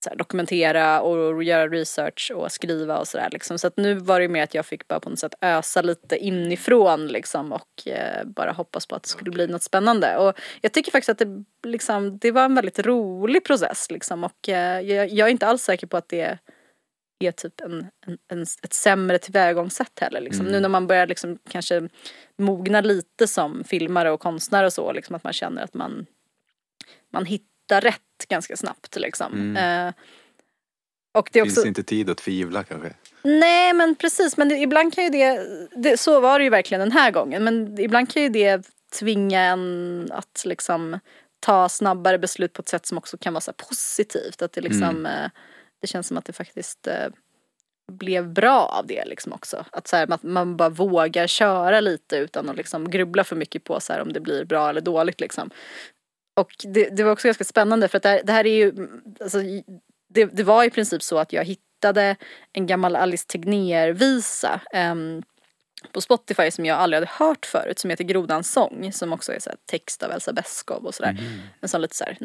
[0.04, 3.30] så här, dokumentera och göra research och skriva och sådär.
[3.32, 3.60] Liksom.
[3.60, 6.18] Så att nu var det mer att jag fick bara på något sätt ösa lite
[6.18, 10.18] inifrån liksom, och eh, bara hoppas på att det skulle bli något spännande.
[10.18, 14.50] Och jag tycker faktiskt att det, liksom, det var en väldigt rolig process liksom, och
[14.50, 16.38] eh, jag, jag är inte alls säker på att det
[17.20, 20.22] är typ en, en, en, ett sämre tillvägagångssätt heller.
[20.22, 20.46] Liksom.
[20.46, 21.90] Nu när man börjar liksom kanske
[22.38, 26.06] mogna lite som filmare och konstnär och så, liksom, att man känner att man,
[27.14, 28.96] man hittar rätt ganska snabbt.
[28.96, 29.58] Liksom.
[29.58, 29.92] Eh,
[31.18, 31.68] och det är Finns också...
[31.68, 32.94] inte tid att tvivla kanske?
[33.24, 36.80] Nej men precis, men det, ibland kan ju det, det, så var det ju verkligen
[36.80, 38.68] den här gången, men ibland kan ju det
[39.00, 41.00] tvinga en att liksom
[41.40, 44.42] ta snabbare beslut på ett sätt som också kan vara så positivt.
[44.42, 45.30] Att det liksom, eh,
[45.82, 47.08] det känns som att det faktiskt eh,
[47.92, 49.66] blev bra av det liksom också.
[49.72, 53.64] Att så här, att man bara vågar köra lite utan att liksom grubbla för mycket
[53.64, 55.50] på så här, om det blir bra eller dåligt liksom.
[56.36, 58.88] Och det, det var också ganska spännande för att det här, det här är ju,
[59.20, 59.38] alltså,
[60.10, 62.16] det, det var i princip så att jag hittade
[62.54, 65.24] en gammal Alice Tegnér-visa ehm,
[65.92, 69.40] på Spotify som jag aldrig hade hört förut som heter Grodans sång som också är
[69.40, 71.18] så text av Elsa Beskow och sådär.
[71.62, 72.18] En sån lite så här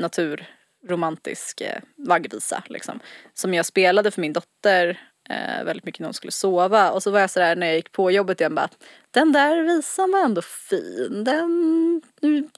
[0.83, 3.01] naturromantisk eh, vaggvisa liksom.
[3.35, 7.11] Som jag spelade för min dotter eh, väldigt mycket när hon skulle sova och så
[7.11, 8.69] var jag sådär när jag gick på jobbet igen bara
[9.11, 12.03] den där visan var ändå fin, den,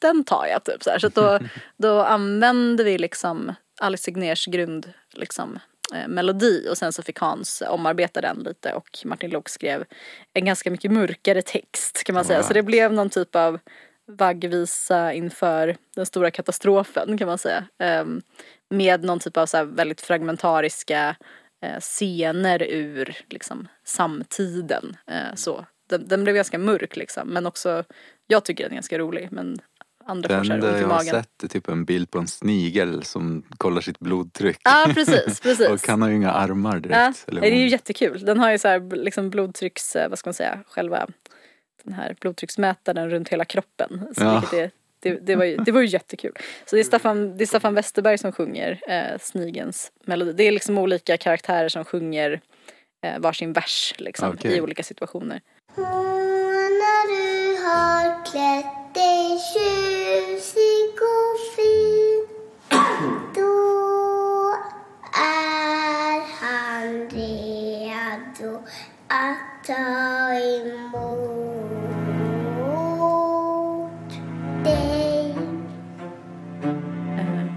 [0.01, 0.99] den tar jag typ så här.
[0.99, 1.39] Så då,
[1.77, 5.59] då använde vi liksom Alice Tegnérs grund liksom,
[5.95, 9.85] eh, melodi och sen så fick Hans omarbeta den lite och Martin Lok skrev
[10.35, 12.43] en ganska mycket mörkare text kan man säga.
[12.43, 13.59] Så det blev någon typ av
[14.07, 17.65] vaggvisa inför den stora katastrofen kan man säga.
[17.79, 18.21] Ehm,
[18.71, 21.17] med någon typ av så väldigt fragmentariska
[21.65, 24.97] eh, scener ur liksom, samtiden.
[25.11, 25.67] Eh, så.
[25.89, 27.85] Den, den blev ganska mörk liksom men också
[28.27, 29.59] jag tycker den är ganska rolig men
[30.07, 31.15] andra får så här enda ont i jag har magen.
[31.15, 34.59] sett är typ en bild på en snigel som kollar sitt blodtryck.
[34.65, 35.69] Ja precis, precis.
[35.69, 37.25] Och han har ju inga armar Ja, direkt.
[37.29, 38.25] eller det är ju jättekul.
[38.25, 41.07] Den har ju så här liksom blodtrycks, eh, vad ska man säga, själva
[41.85, 44.09] den här blodtrycksmätaren runt hela kroppen.
[44.17, 44.43] Så Ja.
[44.53, 44.71] är,
[45.01, 46.33] det, det, var ju, det var ju jättekul.
[46.67, 50.33] Så det är Staffan, det är Staffan Westerberg som sjunger eh, Snigens melodi.
[50.33, 52.41] Det är liksom olika karaktärer som sjunger
[53.07, 54.57] eh, varsin vers liksom, Okej.
[54.57, 55.41] i olika situationer.
[55.77, 62.27] När du har klätt dig tjusig och fin
[63.35, 64.55] Då
[65.21, 68.63] är han redo
[69.09, 71.34] att ta emot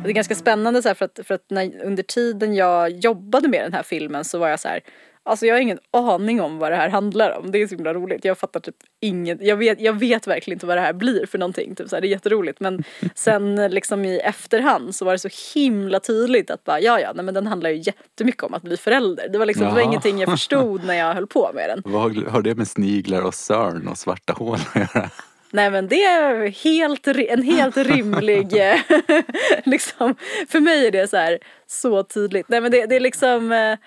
[0.07, 3.47] Det är ganska spännande så här, för att, för att när, under tiden jag jobbade
[3.47, 4.81] med den här filmen så var jag så här
[5.27, 7.51] Alltså jag har ingen aning om vad det här handlar om.
[7.51, 8.25] Det är så himla roligt.
[8.25, 9.41] Jag fattar typ inget.
[9.41, 11.75] Jag vet, jag vet verkligen inte vad det här blir för någonting.
[11.75, 12.59] Typ så här, det är jätteroligt.
[12.59, 12.83] Men
[13.15, 17.25] sen liksom i efterhand så var det så himla tydligt att bara ja ja, nej
[17.25, 19.29] men den handlar ju jättemycket om att bli förälder.
[19.29, 21.81] Det var liksom, det var ingenting jag förstod när jag höll på med den.
[21.93, 25.09] Vad har det med sniglar och sörn och svarta hål att göra?
[25.51, 28.79] Nej men det är helt, en helt rimlig, eh,
[29.65, 30.15] liksom,
[30.47, 32.49] för mig är det så här så tydligt.
[32.49, 33.77] Nej men det, det är liksom, eh,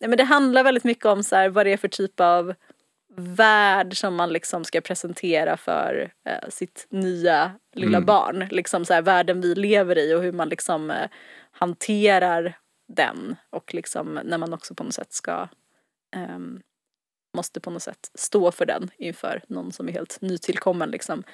[0.00, 2.54] nej men det handlar väldigt mycket om så här vad det är för typ av
[3.16, 8.48] värld som man liksom ska presentera för eh, sitt nya lilla barn.
[8.50, 11.08] Liksom så här världen vi lever i och hur man liksom eh,
[11.50, 15.48] hanterar den och liksom när man också på något sätt ska
[16.16, 16.60] ehm,
[17.32, 21.24] måste på något sätt stå för den inför någon som är helt nytillkommen liksom.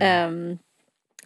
[0.00, 0.58] Ehm,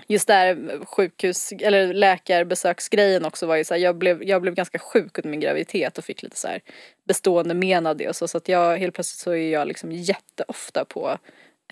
[0.06, 4.78] just där sjukhus eller läkarbesöksgrejen också var ju så här, jag blev, jag blev ganska
[4.78, 6.60] sjuk under min graviditet och fick lite så här
[7.04, 9.92] bestående men av det och så, så att jag helt plötsligt så är jag liksom
[9.92, 11.18] jätteofta på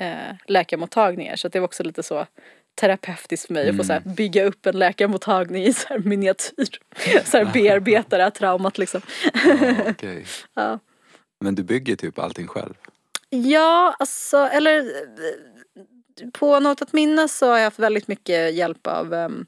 [0.01, 2.27] eh, läkarmottagningar så att det var också lite så
[2.75, 6.79] terapeutiskt för mig att få så här, bygga upp en läkarmottagning i så här miniatyr.
[7.25, 9.01] Så här bearbeta det här traumat liksom.
[9.44, 10.25] Ja, okej.
[10.55, 10.79] Ja.
[11.40, 12.74] Men du bygger typ allting själv?
[13.31, 14.92] Ja, alltså, eller
[16.33, 19.46] på något att minnas så har jag haft väldigt mycket hjälp av um,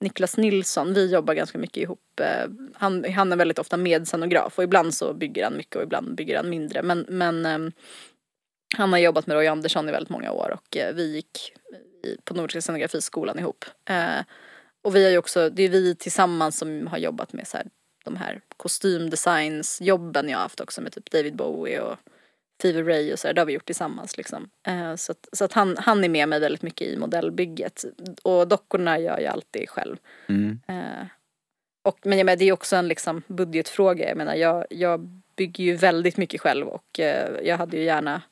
[0.00, 0.94] Niklas Nilsson.
[0.94, 2.20] Vi jobbar ganska mycket ihop.
[2.20, 6.14] Uh, han, han är väldigt ofta medscenograf och ibland så bygger han mycket och ibland
[6.14, 6.82] bygger han mindre.
[6.82, 7.72] Men, men um,
[8.76, 11.52] han har jobbat med Roy Andersson i väldigt många år och uh, vi gick
[12.04, 13.64] i, på Nordiska scenografiskolan ihop.
[13.90, 14.22] Uh,
[14.82, 17.66] och vi har ju också, det är vi tillsammans som har jobbat med så här,
[18.04, 21.96] de här kostymdesignsjobben jag har haft också med typ David Bowie och
[22.62, 24.50] Fever Ray och så där, det har vi gjort tillsammans liksom.
[24.66, 27.84] Eh, så att, så att han, han är med mig väldigt mycket i modellbygget.
[28.22, 29.96] Och dockorna gör jag alltid själv.
[30.28, 30.60] Mm.
[30.68, 31.06] Eh,
[31.84, 34.08] och, men jag menar, det är också en liksom budgetfråga.
[34.08, 35.00] Jag menar, jag, jag
[35.36, 38.22] bygger ju väldigt mycket själv och eh, jag hade ju gärna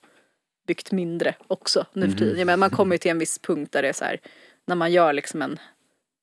[0.66, 2.38] byggt mindre också nu för tiden.
[2.38, 4.20] Jag menar, man kommer ju till en viss punkt där det är så här,
[4.66, 5.58] när man gör liksom en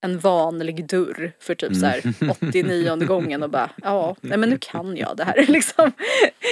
[0.02, 4.58] en vanlig dörr för typ så här 89 gången och bara ja, nej men nu
[4.62, 5.92] kan jag det här liksom.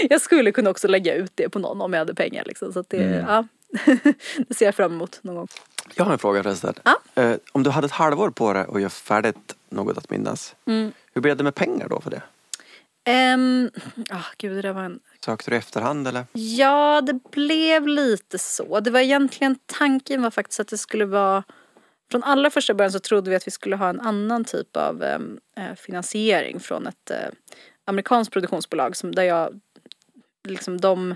[0.09, 2.73] Jag skulle kunna också lägga ut det på någon om jag hade pengar liksom.
[2.73, 3.47] Så att det, ja,
[4.47, 5.47] det ser jag fram emot någon gång.
[5.95, 6.73] Jag har en fråga förresten.
[6.83, 7.21] Ja.
[7.23, 10.55] Eh, om du hade ett halvår på dig att göra färdigt något att minnas.
[10.65, 10.91] Mm.
[11.13, 12.21] Hur blev det med pengar då för det?
[13.07, 13.69] Um,
[14.11, 16.25] oh, gud, det där var en Sökte du i efterhand eller?
[16.33, 18.79] Ja, det blev lite så.
[18.79, 21.43] Det var egentligen, tanken var faktiskt att det skulle vara
[22.11, 25.03] från allra första början så trodde vi att vi skulle ha en annan typ av
[25.03, 27.29] ehm, eh, finansiering från ett eh,
[27.85, 29.59] amerikanskt produktionsbolag som där jag
[30.47, 31.15] liksom de,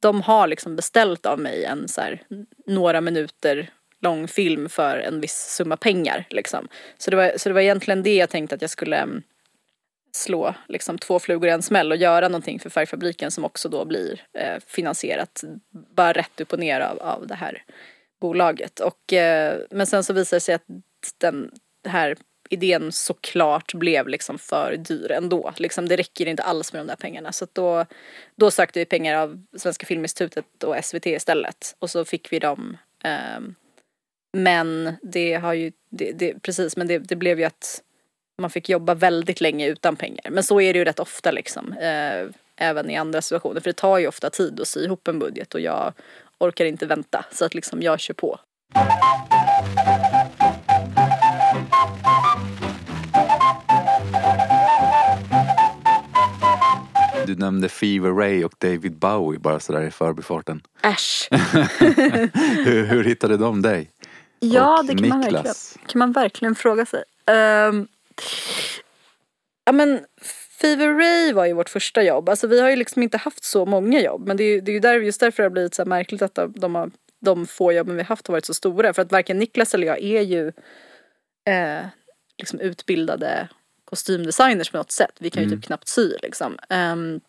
[0.00, 2.22] de har liksom beställt av mig en så här
[2.66, 6.68] några minuter lång film för en viss summa pengar liksom.
[6.98, 9.22] Så det var, så det var egentligen det jag tänkte att jag skulle ehm,
[10.12, 13.84] slå liksom två flugor i en smäll och göra någonting för Färgfabriken som också då
[13.84, 15.44] blir eh, finansierat
[15.96, 17.62] bara rätt upp och ner av, av det här
[18.20, 18.80] bolaget.
[18.80, 20.66] Och, eh, men sen så visade det sig att
[21.18, 21.50] den
[21.88, 22.16] här
[22.50, 25.52] idén såklart blev liksom för dyr ändå.
[25.56, 27.32] Liksom, det räcker inte alls med de där pengarna.
[27.32, 27.86] Så att då,
[28.36, 31.76] då sökte vi pengar av Svenska Filminstitutet och SVT istället.
[31.78, 32.76] Och så fick vi dem.
[33.04, 33.40] Eh,
[34.32, 37.82] men det har ju, det, det, precis, men det, det blev ju att
[38.42, 40.30] man fick jobba väldigt länge utan pengar.
[40.30, 41.72] Men så är det ju rätt ofta liksom.
[41.72, 42.26] Eh,
[42.56, 43.60] även i andra situationer.
[43.60, 45.92] För det tar ju ofta tid att sy ihop en budget och jag
[46.38, 48.40] orkar inte vänta så att liksom jag kör på.
[57.26, 60.62] Du nämnde Fever Ray och David Bowie bara sådär i förbifarten.
[60.82, 61.28] Äsch!
[62.64, 63.90] hur, hur hittade de dig?
[64.40, 65.54] Ja, och det kan man, verkligen,
[65.86, 67.04] kan man, verkligen, fråga sig.
[67.30, 67.84] Uh,
[69.64, 70.00] ja, men
[70.60, 72.28] Fever Ray var ju vårt första jobb.
[72.28, 74.26] Alltså vi har ju liksom inte haft så många jobb.
[74.26, 76.22] Men det är ju, det är ju där, just därför det har blivit så märkligt
[76.22, 76.90] att de, har,
[77.20, 78.94] de få jobben vi har haft har varit så stora.
[78.94, 80.48] För att varken Niklas eller jag är ju
[81.44, 81.86] eh,
[82.38, 83.48] liksom utbildade
[83.84, 85.16] kostymdesigners på något sätt.
[85.18, 86.58] Vi kan ju typ knappt sy liksom.
[86.68, 87.20] Ehm,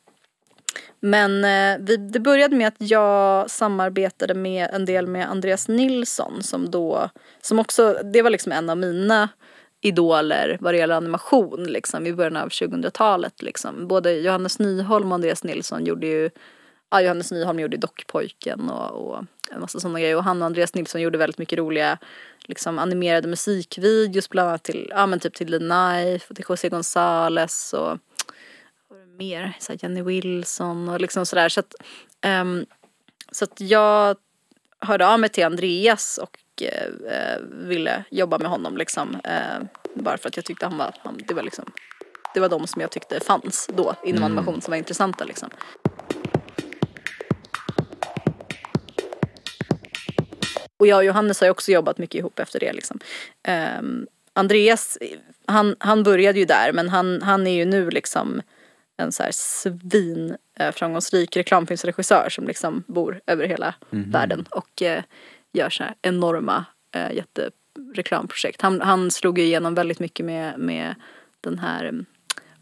[1.00, 6.44] men eh, vi, det började med att jag samarbetade med en del med Andreas Nilsson
[6.44, 7.10] som då,
[7.42, 9.30] som också, det var liksom en av mina
[9.82, 13.88] idoler vad det gäller animation liksom i början av 2000-talet liksom.
[13.88, 16.30] Både Johannes Nyholm och Andreas Nilsson gjorde ju,
[16.92, 20.16] ja Johannes Nyholm gjorde Dockpojken och, och en massa sådana grejer.
[20.16, 21.98] Och han och Andreas Nilsson gjorde väldigt mycket roliga
[22.46, 26.70] liksom animerade musikvideos bland annat till, ja men typ till The Knife och till José
[26.70, 28.00] Gonzales och vad
[28.90, 31.50] var det mer, så här Jenny Wilson och liksom sådär.
[31.50, 31.76] Så att,
[32.26, 32.66] um,
[33.32, 34.18] så att jag
[34.80, 39.18] hörde av mig till Andreas och eh, eh, ville jobba med honom liksom.
[39.24, 39.60] Eh,
[39.94, 41.72] bara för att jag tyckte han var, han, det var liksom,
[42.34, 45.50] det var de som jag tyckte fanns då inom animation som var intressanta liksom.
[50.78, 53.00] Och jag och Johannes har ju också jobbat mycket ihop efter det liksom.
[53.44, 54.98] Ehm, Andreas,
[55.46, 58.42] han, han började ju där men han, han är ju nu liksom
[58.98, 65.04] en så här svin eh, framgångsrik reklamfilmsregissör som liksom bor över hela världen och eh,
[65.54, 68.62] gör så här enorma eh, jättereklamprojekt.
[68.62, 70.96] Han, han slog ju igenom väldigt mycket med, med
[71.42, 72.06] den här mm,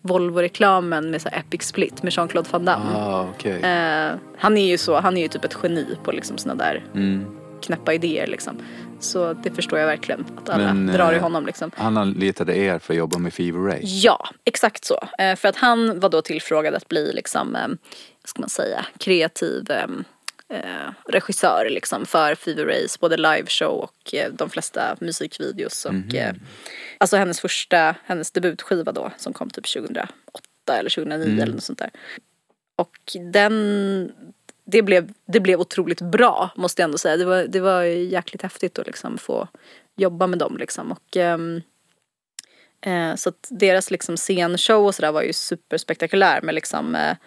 [0.01, 2.91] Volvo-reklamen med så här Epic Split med Jean-Claude Van Damme.
[2.95, 3.61] Ah, okej.
[3.61, 6.85] Eh, han är ju så, han är ju typ ett geni på liksom såna där
[6.95, 7.25] Mm.
[7.61, 8.57] knäppa idéer liksom.
[8.99, 11.71] Så det förstår jag verkligen att alla Men, drar i eh, honom liksom.
[11.75, 13.79] Han anlitade er för att jobba med Fever Ray.
[13.83, 14.99] Ja, exakt så.
[15.19, 18.85] Eh, för att han var då tillfrågad att bli liksom, eh, vad ska man säga,
[18.97, 19.63] kreativ
[20.49, 26.33] eh, regissör liksom för Fever Rays, både liveshow och eh, de flesta musikvideos och eh,
[26.97, 30.09] alltså hennes första, hennes debutskiva då som kom typ 2008
[30.69, 31.89] eller 2009 eller något sånt där.
[32.75, 32.97] Och
[33.33, 34.11] den,
[34.65, 37.17] det blev, det blev otroligt bra måste jag ändå säga.
[37.17, 39.47] Det var, det var jäkligt häftigt att liksom få
[39.95, 41.61] jobba med dem liksom och ehm,
[42.81, 47.17] Eh, så att deras liksom scenshow och sådär var ju superspektakulär med liksom eh,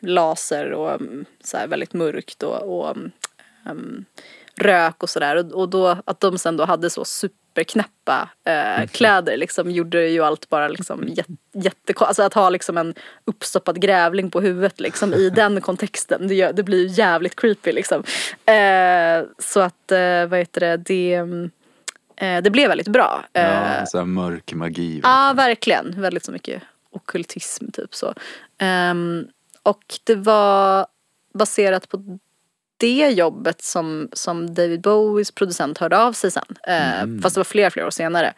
[0.00, 2.96] laser och mm, så här väldigt mörkt och, och
[3.66, 4.04] mm,
[4.56, 5.36] rök och sådär.
[5.36, 10.20] Och, och då att de sen då hade så superknäppa eh, kläder liksom gjorde ju
[10.20, 15.14] allt bara liksom jätte, jätte Alltså att ha liksom en uppstoppad grävling på huvudet liksom
[15.14, 16.28] i den kontexten.
[16.28, 18.04] Det, gör, det blir ju jävligt creepy liksom.
[18.46, 21.22] Eh, så att eh, vad heter det, det
[22.16, 23.24] Eh, det blev väldigt bra.
[23.32, 25.00] Eh, Ja, så här mörk magi.
[25.02, 26.00] Ja, verkligen.
[26.00, 28.14] Väldigt så mycket ockultism typ så.
[28.58, 29.26] Ehm,
[29.64, 30.86] och det var
[31.34, 32.18] baserat på
[32.76, 36.44] det jobbet som, som David Bowies producent hörde av sig sen.
[36.68, 38.34] Eh, Fast det var flera, flera år senare.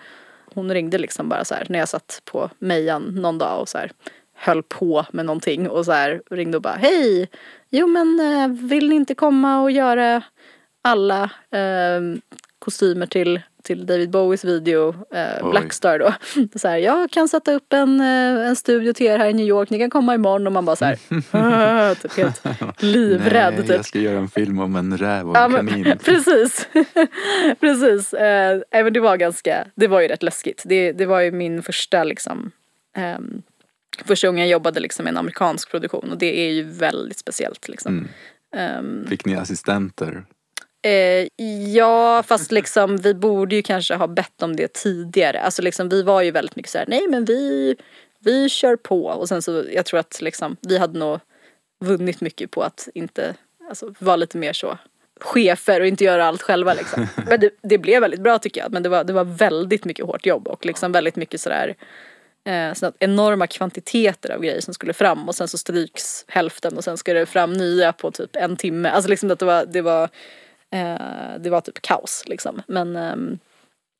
[0.54, 3.78] Hon ringde liksom bara så här när jag satt på Mejan någon dag och så
[3.78, 3.92] här
[4.34, 7.28] höll på med någonting och så här ringde och bara hej,
[7.70, 10.22] jo men eh, vill ni inte komma och göra
[10.82, 12.00] alla eh,
[12.58, 15.50] kostymer till, till David Bowies video eh.
[15.50, 16.14] Blackstar då.
[16.58, 19.46] Så här, jag kan sätta upp en, eh, en studio till er här i New
[19.46, 20.98] York, ni kan komma imorgon och man bara så här,
[21.30, 22.42] "Ah", typ helt
[22.82, 23.54] livrädd.
[23.54, 23.76] Nej, typ.
[23.76, 25.98] jag ska göra en film om en räv och Ja, en men, kanin.
[26.04, 26.68] precis.
[27.60, 28.14] precis.
[28.14, 30.62] Eh, men det var ganska, det var ju rätt läskigt.
[30.66, 32.50] Det, det var ju min första liksom,
[32.96, 33.42] ehm,
[34.04, 37.68] första gången jag jobbade liksom med en amerikansk produktion och det är ju väldigt speciellt
[37.68, 37.92] liksom.
[37.92, 38.08] Mm.
[38.56, 40.24] Ehm, Fick ni assistenter?
[40.82, 45.40] Eh, ja, fast liksom vi borde ju kanske ha bett om det tidigare.
[45.40, 47.76] Alltså liksom vi var ju väldigt mycket så här, nej men vi,
[48.20, 49.04] vi kör på.
[49.06, 51.20] Och sen så, jag tror att liksom vi hade nog
[51.84, 53.34] vunnit mycket på att inte,
[53.68, 54.78] alltså vara lite mer så
[55.20, 57.06] chefer och inte göra allt själva liksom.
[57.26, 58.72] Men det, det blev väldigt bra tycker jag.
[58.72, 61.74] Men det var, det var väldigt mycket hårt jobb och liksom väldigt mycket sådär
[62.46, 66.84] eh, såna enorma kvantiteter av grejer som skulle fram och sen så stryks hälften och
[66.84, 68.88] sen ska det fram nya på typ en timme.
[68.88, 70.08] Alltså liksom att det var, det var,
[70.72, 72.62] eh, det var typ kaos liksom.
[72.68, 73.38] Men ehm,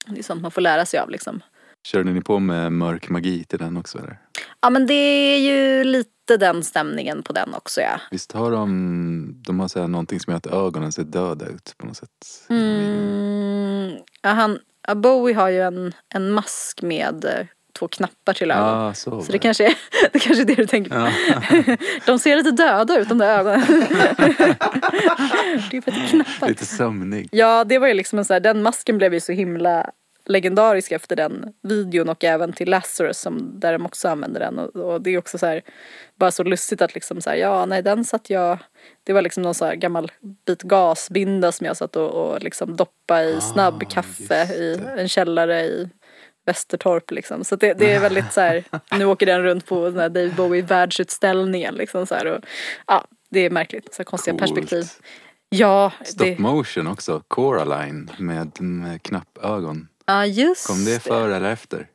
[0.07, 1.41] det är sånt man får lära sig av liksom.
[1.87, 4.19] Körde ni på med mörk magi till den också eller?
[4.61, 8.01] Ja men det är ju lite den stämningen på den också ja.
[8.11, 11.75] Visst har de, de har så här någonting som gör att ögonen ser döda ut
[11.79, 12.47] på något sätt?
[12.49, 14.59] Mm, ja, han,
[14.95, 17.47] Bowie har ju en, en mask med eh,
[17.77, 18.85] två knappar till ögon.
[18.85, 19.75] Ja, så, Så det kanske, är,
[20.13, 21.77] det kanske är det du tänker på.
[22.07, 23.61] De ser lite döda ut de där ögonen.
[25.71, 26.49] det är för att det är knappar.
[26.49, 27.29] Lite sömnig.
[27.33, 29.91] Ja det var ju liksom en så här, den masken blev ju så himla
[30.27, 34.77] legendarisk efter den videon och även till Lazarus som, där de också använder den och,
[34.77, 35.63] och det är också så här
[36.15, 38.59] bara så lustigt att liksom så här, ja nej den satt jag
[39.05, 40.13] det var liksom någon så här gammal
[40.47, 45.63] bit gasbinda som jag satt och, och liksom doppa i snabbkaffe just i en källare
[45.63, 45.89] i
[46.47, 47.45] Västertorp liksom.
[47.45, 48.65] Så det, det är väldigt så här,
[48.99, 52.45] nu åker den runt på den här David Bowie världsutställningen liksom så här och
[52.87, 54.55] ja, det är märkligt, så här konstiga Coolt.
[54.55, 54.85] perspektiv.
[55.49, 59.89] Ja, Stop det, motion också, Coraline med, med knappögon.
[60.07, 61.87] ja just Kom det före eller efter?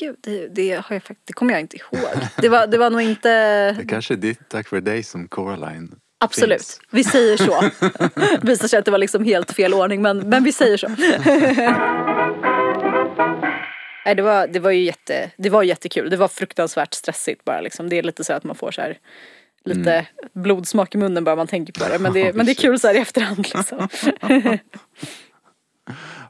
[0.00, 2.00] Gud, det, det, har jag det kommer jag inte ihåg.
[2.36, 5.94] Det var, det var nog inte, Det kanske är ditt Tack för dig som Coraline
[6.20, 6.80] absolut, finns.
[6.90, 7.70] vi säger så.
[8.46, 10.86] Visar sig att det var liksom helt fel ordning men, men vi säger så.
[14.04, 16.10] Nej, det, var, det var ju jätte, det var jättekul.
[16.10, 17.88] Det var fruktansvärt stressigt bara liksom.
[17.88, 18.98] Det är lite så att man får så här
[19.64, 21.98] lite blodsmak i munnen bara man tänker på det.
[21.98, 23.88] Men det, men det är kul så här i efterhand liksom.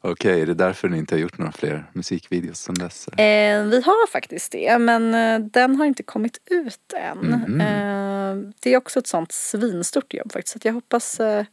[0.01, 3.09] Okej, är det därför ni inte har gjort några fler musikvideos sedan dess?
[3.09, 7.19] Eh, vi har faktiskt det, men eh, den har inte kommit ut än.
[7.19, 7.61] Mhm.
[7.61, 10.63] Eh, det är också ett sånt svinstort jobb faktiskt.
[10.63, 11.47] Så jag hoppas eh,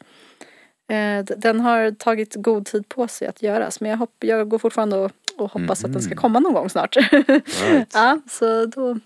[0.92, 3.82] eh, den har tagit god tid på sig att göras.
[3.82, 6.70] Men jag, hopp, jag går fortfarande och, och hoppas att den ska komma någon gång
[6.70, 6.96] snart.
[6.96, 7.88] Right.
[7.94, 9.00] ja, så då.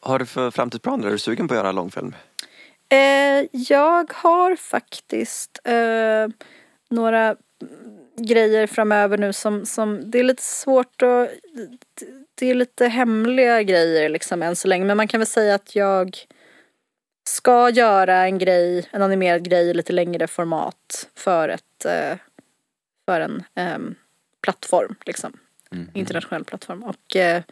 [0.00, 1.06] Har du för framtidsplaner?
[1.06, 2.14] Är du sugen på att göra långfilm?
[2.88, 6.28] Eh, jag har faktiskt eh,
[6.90, 7.36] några mm,
[8.16, 11.28] grejer framöver nu som, som det är lite svårt att
[12.34, 15.76] det är lite hemliga grejer liksom än så länge men man kan väl säga att
[15.76, 16.18] jag
[17.28, 22.18] ska göra en grej, en animerad grej i lite längre format för ett eh,
[23.08, 23.94] för en ehm,
[24.42, 25.38] plattform liksom.
[25.94, 27.42] Internationell plattform och eh,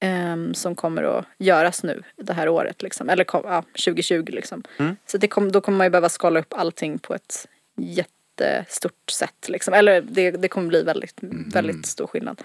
[0.00, 3.08] ehm, som kommer att göras nu det här året liksom.
[3.08, 4.62] Eller ja, 2020 liksom.
[5.06, 9.48] Så det kom, då kommer man ju behöva skala upp allting på ett jättestort sätt
[9.48, 9.74] liksom.
[9.74, 11.18] Eller det, det kommer bli väldigt,
[11.54, 12.42] väldigt stor skillnad.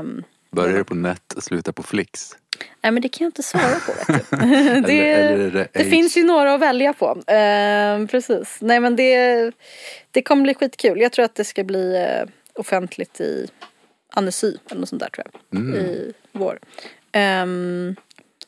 [0.00, 2.36] Um, Börjar det på net och slutar på Flix?
[2.80, 4.12] nej men det kan jag inte svara på.
[4.36, 7.22] Eller, det, eller är det, det finns ju några att välja på.
[7.26, 8.58] Ehm, precis.
[8.60, 9.52] Nej men det,
[10.10, 11.00] det kommer bli skitkul.
[11.00, 13.48] Jag tror att det ska bli eh, offentligt i
[14.12, 15.60] Annecy eller något sånt där tror jag.
[15.60, 15.76] Mm.
[15.76, 16.58] I vår.
[17.12, 17.96] Ehm,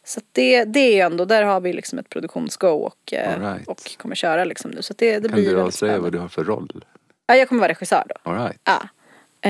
[0.05, 3.69] så det, det är ju ändå, där har vi liksom ett produktionsgo och, eh, right.
[3.69, 4.83] och kommer köra liksom nu.
[4.83, 6.85] Så det, det Kan blir du avslöja vad du har för roll?
[7.27, 8.31] Ja, jag kommer vara regissör då.
[8.31, 8.61] All right.
[8.65, 8.89] Ja,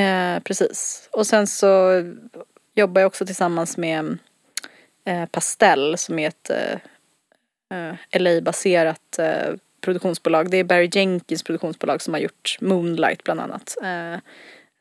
[0.01, 1.09] eh, precis.
[1.13, 2.03] Och sen så
[2.75, 4.19] jobbar jag också tillsammans med
[5.05, 10.51] eh, Pastell som är ett eh, eh, LA-baserat eh, produktionsbolag.
[10.51, 13.77] Det är Barry Jenkins produktionsbolag som har gjort Moonlight bland annat.
[13.83, 14.21] Eh,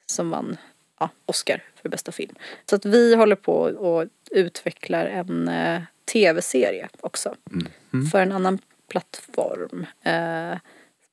[0.05, 0.57] som vann
[1.01, 2.35] ja, Oscar för bästa film.
[2.69, 5.81] Så att vi håller på och utvecklar en eh,
[6.13, 7.35] tv-serie också.
[8.11, 9.85] För en annan plattform.
[10.03, 10.57] Eh,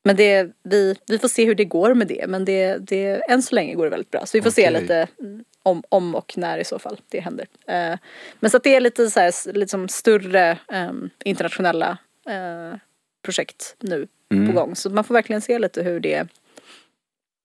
[0.04, 2.24] men det, vi, vi får se hur det går med det.
[2.28, 4.26] Men det, det, än så länge går det väldigt bra.
[4.26, 4.80] Så vi får se Okej.
[4.80, 7.46] lite mm, om, om och när i så fall det händer.
[7.66, 7.98] Eh,
[8.40, 12.78] men så att det är lite så här, liksom större em, internationella eh,
[13.22, 14.08] projekt nu
[14.46, 14.76] på gång.
[14.76, 16.26] Så man får verkligen se lite hur det,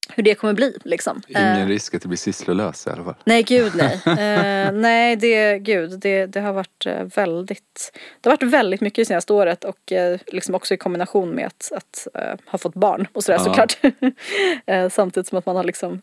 [0.10, 1.22] hur det kommer bli liksom.
[1.28, 3.16] Ingen Eh, risk att det blir sysslolös i alla fall.
[3.26, 4.02] Nej, gud nej.
[4.06, 7.92] Eh, nej, det, gud, det, det har varit eh, väldigt,
[8.22, 11.48] det har varit väldigt mycket det senaste året och eh, liksom också i kombination med
[11.48, 13.44] att, att eh, ha fått barn och sådär Ja.
[13.46, 13.78] såklart.
[14.66, 16.02] eh, samtidigt som att man har liksom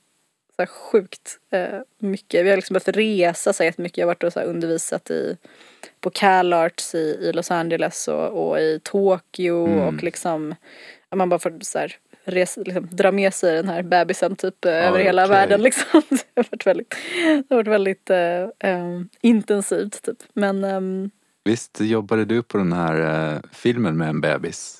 [0.56, 1.38] så här sjukt
[1.98, 3.98] mycket, vi har liksom behövt resa så här jättemycket.
[3.98, 5.36] Jag har varit och så här undervisat i,
[6.00, 9.80] på CalArts i, i Los Angeles och, och i Tokyo Mm.
[9.80, 10.54] och liksom,
[11.14, 11.96] man bara får så här
[12.30, 15.30] resa, liksom, dra med sig den här bebisen typ eh, över hela okej.
[15.36, 16.02] världen liksom.
[16.10, 16.94] Det har varit väldigt,
[17.48, 20.18] det har varit väldigt eh, intensivt typ.
[20.32, 21.10] Men ehm,
[21.44, 24.79] Visst jobbade du på den här eh, filmen med en bebis?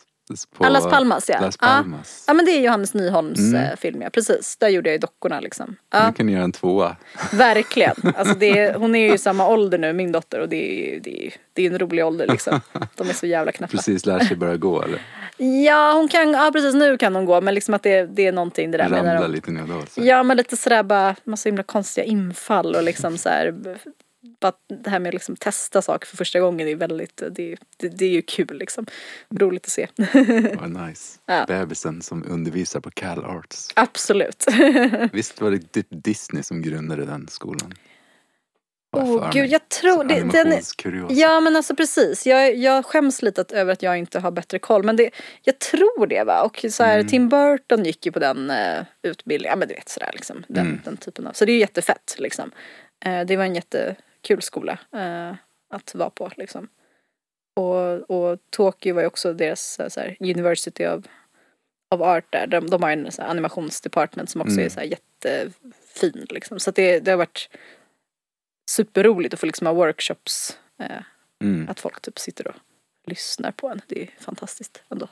[0.55, 1.41] På Ja, Las Palmas, ja.
[1.41, 1.67] Las Ja.
[1.67, 2.25] Palmas.
[2.27, 3.55] ja men det är Johannes Nyholms Mm.
[3.65, 4.57] eh, film ja, precis.
[4.57, 5.77] Där gjorde jag ju dockorna liksom.
[5.93, 6.07] Ja.
[6.07, 6.97] Nu kan ni göra en tvåa.
[7.33, 7.95] Verkligen.
[8.17, 11.01] Alltså det är, hon är ju samma ålder nu, min dotter, och det är ju
[11.01, 12.61] det är, det är en rolig ålder liksom.
[12.97, 13.71] De är så jävla knäppa.
[13.71, 15.01] Precis lär sig börja gå eller
[15.67, 18.33] Ja, hon kan, ja precis nu kan hon gå, men liksom att det, det är
[18.33, 19.83] någonting det där med ramla lite nu och då.
[19.95, 23.55] Ja, men lite sådär bara, massa himla konstiga infall och liksom så här,
[24.41, 24.53] bara
[24.83, 28.05] det här med att liksom testa saker för första gången är väldigt, det, det, det
[28.05, 28.87] är ju kul liksom.
[29.31, 29.89] Roligt att se.
[30.61, 31.19] Vad nice.
[31.27, 31.45] Ja.
[31.49, 33.69] Bebisen som undervisar på Cal Arts.
[33.75, 34.47] Absolut.
[35.13, 37.75] Visst var det typ Disney som grundade den skolan?
[38.93, 41.17] Oh, gud, jag tror det- den-.
[41.17, 44.59] Ja men alltså precis, jag, jag skäms lite att, över att jag inte har bättre
[44.59, 45.11] koll men det,
[45.43, 49.51] jag tror det va och så här, Tim Burton gick ju på den uh, utbildningen,
[49.51, 52.17] ja men du vet sådär liksom, den, den typen av, så det är ju jättefett
[52.19, 52.51] liksom.
[53.05, 53.55] Eh, det var en
[54.21, 55.35] jättekul skola eh,
[55.71, 56.69] att vara på liksom.
[57.57, 61.05] Och, och Tokyo var ju också deras så här, University of,
[61.95, 64.87] of Art där, de, de har en så här, animationsdepartment som också är så här,
[64.87, 66.61] jätte, jättefin liksom.
[66.61, 67.49] Så det, det har varit
[68.71, 70.59] superroligt att få liksom ha workshops.
[70.81, 71.03] Eh,
[71.43, 71.69] Mm.
[71.69, 72.55] att folk typ sitter och
[73.07, 73.81] lyssnar på en.
[73.87, 75.09] Det är fantastiskt ändå.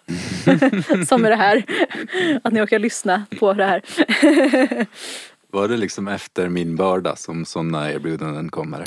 [1.06, 1.64] Som med det här.
[2.44, 3.82] Att ni orkar lyssna på det här.
[5.52, 8.84] Var det liksom efter min börda som sådana erbjudanden kommer?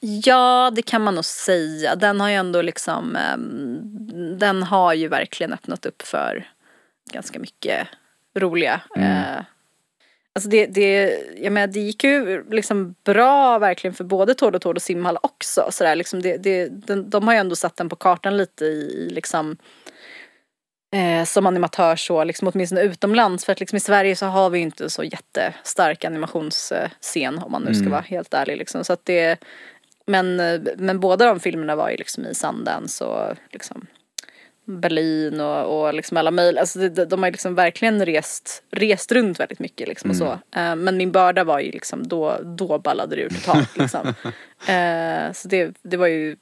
[0.00, 1.96] Ja, det kan man nog säga.
[1.96, 6.48] Den har ju ändå liksom, ehm, den har ju verkligen öppnat upp för
[7.12, 7.88] ganska mycket
[8.38, 8.80] roliga.
[8.96, 9.44] Eh,
[10.34, 14.60] alltså det, det, jag menar, det gick ju liksom bra verkligen för både Tord och
[14.60, 15.68] Tord och simhall också.
[15.70, 18.64] Så där, liksom det, det, den, de har ju ändå satt den på kartan lite
[18.64, 19.56] i, i liksom
[20.94, 23.44] eh, som animatör så, liksom, åtminstone utomlands.
[23.44, 27.74] För att liksom, i Sverige så har vi inte så jättestark animationsscen om man nu
[27.74, 28.56] ska vara helt ärlig.
[28.56, 28.84] Liksom.
[28.84, 29.38] Så att det,
[30.06, 30.36] men,
[30.76, 33.86] men båda de filmerna var ju liksom i Sundance och liksom
[34.66, 39.12] Berlin och, och liksom alla möjliga, alltså de, de- har ju liksom verkligen rest, rest
[39.12, 40.58] runt väldigt mycket liksom och så.
[40.60, 44.14] Eh, men min börda var ju liksom, då, då ballade det ur totalt liksom.
[44.68, 46.36] Eh, så det, det var ju,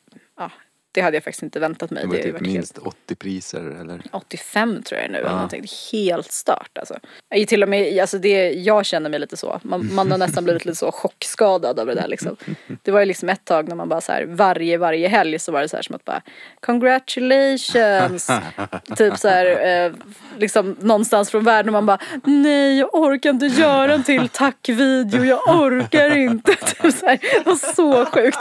[0.93, 2.03] det hade jag faktiskt inte väntat mig.
[2.03, 4.03] Det var ju typ varit helt- minst 80 priser eller?
[4.13, 5.63] 85 tror jag nu eller någonting.
[5.63, 6.99] Det är helt stört alltså.
[7.29, 9.61] Jag till och med, alltså det, jag känner mig lite så.
[9.63, 12.37] Man, man har nästan blivit lite så chockskadad av det där liksom.
[12.83, 15.53] Det var ju liksom ett tag när man bara så här varje, varje helg så
[15.53, 16.23] var det så här som att bara
[16.61, 18.27] congratulations.
[18.97, 19.93] typ så här eh,
[20.39, 25.25] liksom någonstans från världen och man bara nej jag orkar inte göra en till tackvideo,
[25.25, 26.55] jag orkar inte.
[26.55, 27.19] typ så här.
[27.23, 28.39] Det var så sjukt.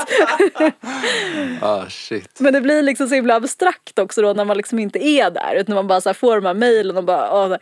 [1.62, 2.41] Ah shit.
[2.42, 5.56] Men det blir liksom så himla abstrakt också då när man liksom inte är där.
[5.56, 7.58] Utan man bara så här får de här mejlen och bara åh,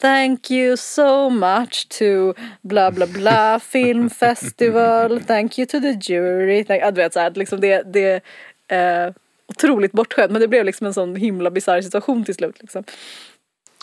[0.00, 5.20] Thank you so much to bla bla bla film festival.
[5.20, 6.64] Thank you to the jury.
[6.64, 8.22] Thank, ja, du vet så här, att liksom det, det
[8.68, 9.12] är eh,
[9.48, 10.32] otroligt bortskämt.
[10.32, 12.56] Men det blev liksom en sån himla bisarr situation till slut.
[12.60, 12.84] Liksom.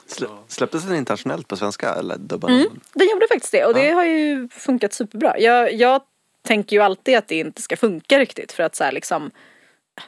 [0.05, 2.51] Slä, släpptes den internationellt på svenska eller dubbad?
[2.51, 2.67] Mm.
[2.93, 5.39] Den gjorde faktiskt det och det har ju funkat superbra.
[5.39, 6.01] Jag, jag
[6.47, 9.31] tänker ju alltid att det inte ska funka riktigt för att så här liksom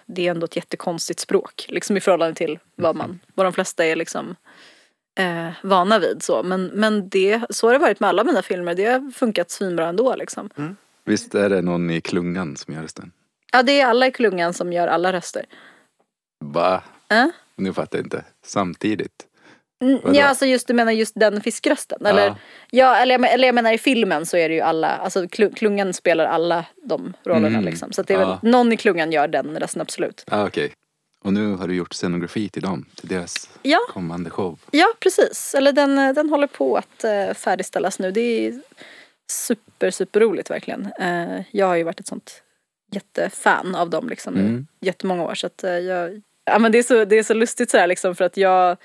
[0.05, 3.85] det är ändå ett jättekonstigt språk liksom i förhållande till vad man, vad de flesta
[3.85, 4.35] är liksom
[5.19, 6.43] eh, vana vid så.
[6.43, 8.75] Men, men det, så har det varit med alla mina filmer.
[8.75, 10.49] Det har funkat svinbra ändå liksom.
[11.05, 13.11] Visst är det någon i klungan som gör rösten?
[13.51, 15.45] Ja, det är alla i klungan som gör alla röster.
[16.39, 16.83] Va?
[17.09, 17.25] Äh?
[17.55, 18.25] Nu fattar jag inte.
[18.45, 19.27] Samtidigt?
[20.13, 22.05] Ja, alltså just du menar just den fiskrösten?
[22.05, 22.35] Eller, Ja.
[22.71, 22.95] ja.
[22.95, 25.93] eller, jag eller jag menar i filmen så är det ju alla, alltså klu- klungan
[25.93, 27.65] spelar alla de rollerna Mm.
[27.65, 27.91] liksom.
[27.91, 28.39] Så det är väl, Ja.
[28.49, 30.23] någon i klungan gör den rösten absolut.
[30.27, 30.71] Ah, Okej.
[31.23, 34.59] Och nu har du gjort scenografi till dem, till deras Ja, kommande show.
[34.71, 35.55] ja precis.
[35.55, 38.11] Eller den, eh, den håller på att uh, färdigställas nu.
[38.11, 38.61] Det är
[39.31, 40.87] super, super roligt verkligen.
[40.99, 42.41] Eh, jag har ju varit ett sånt
[42.91, 44.67] jättefan av dem liksom Mm.
[44.81, 45.35] i jättemånga år.
[45.35, 48.15] Så att eh, jag, ja men det är så, det är så lustigt sådär liksom
[48.15, 48.77] för att jag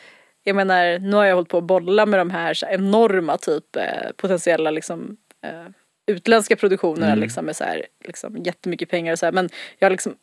[0.44, 3.76] jag menar, nu har jag hållit på att bolla med de här här enorma typ
[3.76, 5.66] eh, potentiella liksom eh,
[6.06, 9.32] utländska produktionerna liksom med så här liksom jättemycket pengar och så här.
[9.32, 10.16] Men jag har liksom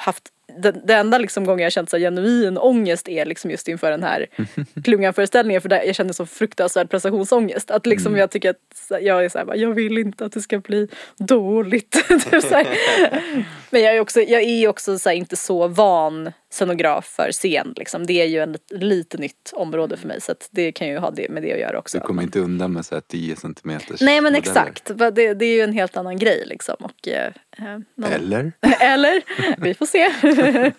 [0.00, 0.28] haft,
[0.58, 4.02] den, det enda liksom gången jag känt så genuin ångest är liksom just inför den
[4.02, 4.26] här
[4.84, 7.70] klungan-föreställningen för där jag kände så fruktansvärd prestationsångest.
[7.70, 8.56] Att liksom jag tycker att
[9.02, 10.88] jag är så här, bara, jag vill inte att det ska bli
[11.18, 11.90] dåligt.
[12.08, 12.66] Typ så här.
[13.70, 17.72] Men jag är också, jag är också så här, inte så van scenograf för scen
[17.76, 18.06] liksom.
[18.06, 20.98] Det är ju en lit- lite nytt område för mig så att det kan ju
[20.98, 21.98] ha det med det att göra också.
[21.98, 24.38] Du kommer inte undan med så här 10 centimeters Nej men modeller.
[24.38, 26.74] exakt, det, det är ju en helt annan grej liksom.
[26.80, 27.26] Och, eh,
[27.58, 28.52] eh, någon- Eller?
[28.80, 29.22] Eller?
[29.58, 30.10] Vi får se.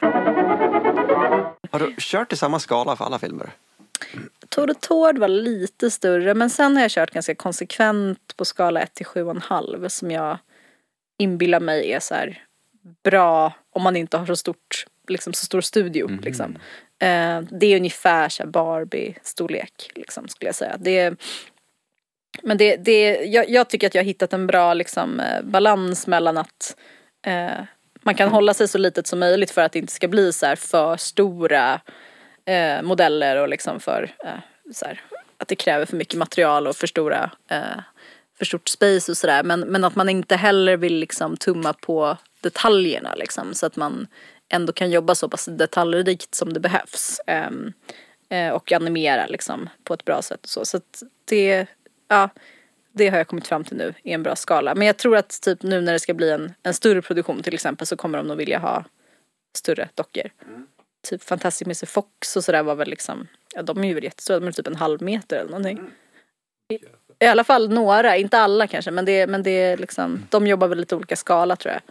[1.71, 3.49] Har du kört i samma skala för alla filmer?
[4.49, 8.81] Tord och Tord var lite större men sen har jag kört ganska konsekvent på skala
[8.81, 10.37] 1 till 7,5 som jag
[11.19, 12.43] inbillar mig är så här
[13.03, 16.57] bra om man inte har så stort liksom så stor studio liksom.
[16.99, 20.77] Eh, det är ungefär så Barbie-storlek liksom skulle jag säga.
[20.79, 21.13] Det
[22.41, 26.07] men det, det, jag, jag tycker att jag har hittat en bra liksom, eh, balans
[26.07, 26.75] mellan att
[27.25, 27.65] eh,
[28.03, 30.45] man kan hålla sig så litet som möjligt för att det inte ska bli så
[30.45, 31.81] här för stora
[32.45, 34.31] eh, modeller och liksom för eh,
[34.73, 35.01] så här,
[35.37, 37.79] att det kräver för mycket material och för stora eh,
[38.37, 42.17] för stort space och sådär men, men att man inte heller vill liksom tumma på
[42.41, 44.07] detaljerna liksom så att man
[44.49, 47.73] ändå kan jobba så pass detaljrikt som det behövs ehm,
[48.29, 50.65] eh, och animera liksom på ett bra sätt och så.
[50.65, 51.67] Så att det
[52.07, 52.29] ja
[52.93, 55.41] det har jag kommit fram till nu i en bra skala men jag tror att
[55.41, 58.27] typ nu när det ska bli en, en större produktion till exempel så kommer de
[58.27, 58.83] nog vilja ha
[59.57, 60.29] större dockor
[61.03, 64.47] typ Fantastic Mr Fox och sådär var väl liksom, ja de är ju jättestora, de
[64.47, 65.79] är typ en halv meter eller någonting.
[66.69, 66.79] I,
[67.19, 70.67] I alla fall några, inte alla kanske men det, men det är liksom, de jobbar
[70.67, 71.81] väl lite olika skala tror jag.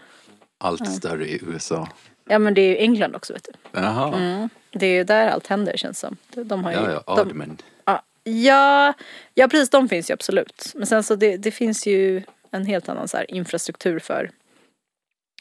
[0.59, 1.89] Allt större i USA.
[2.25, 3.81] Ja men det är ju England också vet du.
[3.81, 4.17] Jaha.
[4.17, 4.49] Mm.
[4.71, 6.17] Det är ju där allt händer känns som.
[6.35, 7.57] De har ju, Ja, ja, de.
[8.25, 8.93] Ja,
[9.35, 10.73] Ja, precis de finns ju absolut.
[10.75, 14.31] Men sen så det, det finns ju en helt annan så infrastruktur för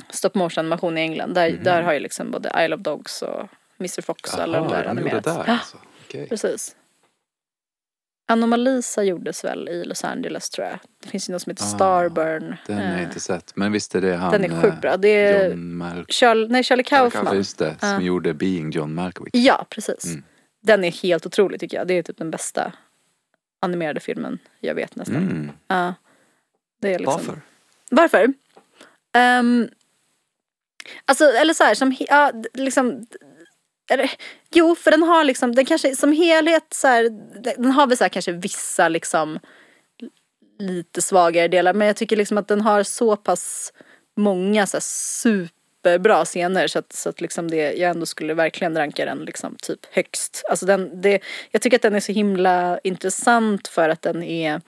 [0.10, 1.34] stop motion animation i England.
[1.34, 3.48] Där, där har ju liksom både Isle of Dogs och
[3.80, 5.26] Mr Fox och alla de där animerats.
[5.26, 5.78] där alltså.
[6.08, 6.30] Okej.
[6.30, 6.76] precis.
[8.32, 10.80] Anomalisa gjordes väl i Los Angeles tror jag.
[11.04, 12.56] Det finns ju något som heter Ah, Starburn.
[12.68, 13.56] Den har jag Eh, inte sett.
[13.56, 14.32] Men visst är det han...
[14.32, 14.98] Den är sjukt bra.
[14.98, 17.26] Det är John Mal- Charlie, nej, Charlie Kaufman.
[17.26, 17.76] Ja, just det.
[17.80, 18.00] Som Ja.
[18.02, 19.32] gjorde Being John Malkovich.
[19.36, 20.06] Ja, precis.
[20.06, 20.24] Mm.
[20.62, 21.88] Den är helt otrolig tycker jag.
[21.88, 22.74] Det är typ den bästa
[23.60, 25.16] animerade filmen jag vet nästan.
[25.16, 25.52] Mm.
[25.68, 25.94] Ja.
[26.82, 27.14] Det är liksom...
[27.14, 27.42] Varför?
[27.90, 28.34] Varför?
[29.14, 29.70] Ehm,
[31.06, 33.06] alltså, eller så här, som, ja, liksom,
[33.90, 34.12] eller,
[34.54, 37.10] jo, för den har liksom, den kanske som helhet så här,
[37.58, 39.40] den har väl så här kanske vissa liksom
[40.60, 43.74] lite svagare delar, men jag tycker liksom att den har så pass
[44.18, 44.82] många så här
[45.82, 49.56] superbra scener så att, så att liksom det, jag ändå skulle verkligen ranka den liksom
[49.62, 50.44] typ högst.
[50.50, 51.20] Alltså den, det,
[51.52, 54.62] jag tycker att den är så himla intressant för att den är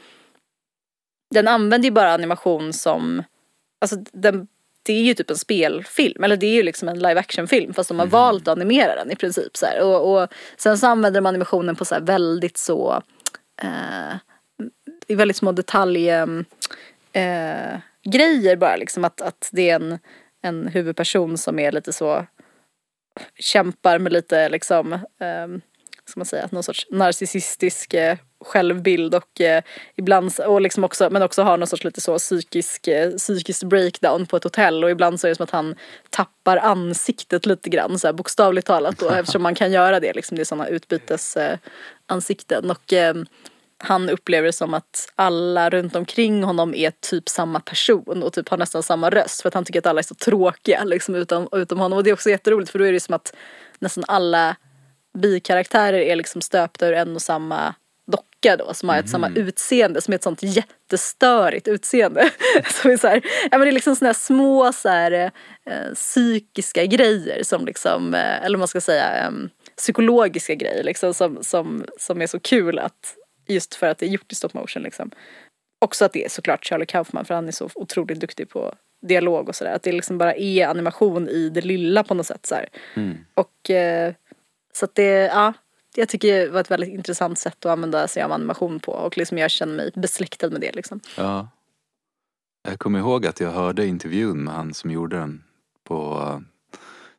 [1.33, 3.23] den använder ju bara animation som,
[3.81, 4.47] alltså den,
[4.83, 7.73] det är ju typ en spelfilm, eller det är ju liksom en live action film
[7.73, 9.67] fast de har valt att animera den i princip så.
[9.81, 13.01] Och, och sen så använder de animationen på så här väldigt så,
[13.61, 14.15] eh,
[15.07, 16.27] i väldigt små detalj eh,
[17.13, 19.99] eh, grejer bara liksom att, att det är en,
[20.43, 22.25] en huvudperson som är lite så
[23.35, 25.47] kämpar med lite liksom eh,
[26.05, 29.63] ska man säga, någon sorts narcissistisk eh, självbild och eh,
[29.95, 34.25] ibland, och liksom också, men också har någon sorts lite så psykisk, eh, psykisk breakdown
[34.25, 35.75] på ett hotell och ibland så är det som att han
[36.09, 40.35] tappar ansiktet lite grann så här bokstavligt talat då eftersom man kan göra det liksom,
[40.35, 41.57] det är sådana utbytes eh,
[42.05, 43.15] ansikten och eh,
[43.85, 48.49] han upplever det som att alla runt omkring honom är typ samma person och typ
[48.49, 51.47] har nästan samma röst för att han tycker att alla är så tråkiga liksom utom,
[51.51, 53.35] utom honom och det är också jätteroligt för då är det som att
[53.79, 54.55] nästan alla
[55.17, 57.75] bikaraktärer är liksom stöpta ur en och samma
[58.11, 62.29] docka då som har ett samma utseende som är ett sånt jättestörigt utseende.
[62.81, 63.21] som är så här,
[63.51, 65.11] ja men det är liksom såna här små så här,
[65.65, 69.31] eh, psykiska grejer som liksom, eh, eller man ska säga, eh,
[69.77, 74.09] psykologiska grejer liksom som, som, som är så kul att just för att det är
[74.09, 75.11] gjort i stop motion liksom.
[75.81, 79.49] Också att det är såklart Charlie Kaufman för han är så otroligt duktig på dialog
[79.49, 79.75] och sådär.
[79.75, 82.69] Att det liksom bara är animation i det lilla på något sätt så här.
[83.33, 84.13] Och eh,
[84.73, 85.53] så att det, ja,
[85.95, 89.17] jag tycker det var ett väldigt intressant sätt att använda sig av animation på och
[89.17, 90.99] liksom jag känner mig besläktad med det liksom.
[91.17, 91.47] Ja.
[92.67, 95.43] Jag kommer ihåg att jag hörde intervjun med han som gjorde den
[95.83, 96.43] på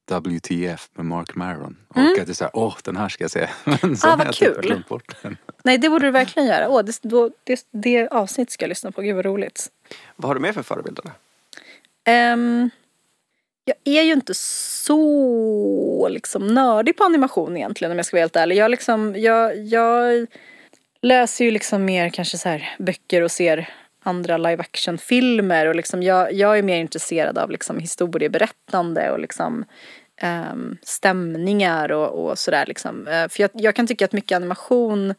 [0.06, 1.76] WTF med Mark Maron.
[1.88, 3.48] Och att det är såhär, åh den här ska jag se.
[3.64, 3.96] Men sen Mm.
[4.02, 4.84] Ah, vad jag typ kul.
[4.88, 5.36] bort den.
[5.64, 6.68] Nej det borde du verkligen göra.
[6.68, 9.70] Åh, det, då, det, det avsnitt ska jag lyssna på, gud vad roligt.
[10.16, 11.04] Vad har du mer för förebilder?
[12.04, 12.70] Ehm,
[13.64, 18.36] jag är ju inte så liksom nördig på animation egentligen om jag ska vara helt
[18.36, 18.56] ärlig.
[18.56, 20.26] Jag, liksom, jag, jag
[21.02, 23.68] läser ju liksom mer kanske så här böcker och ser
[24.04, 29.20] andra live action filmer och liksom jag, jag är mer intresserad av liksom historieberättande och
[29.20, 29.64] liksom
[30.20, 33.08] ehm, stämningar och, och sådär liksom.
[33.08, 35.14] Eh, för jag, jag kan tycka att mycket animation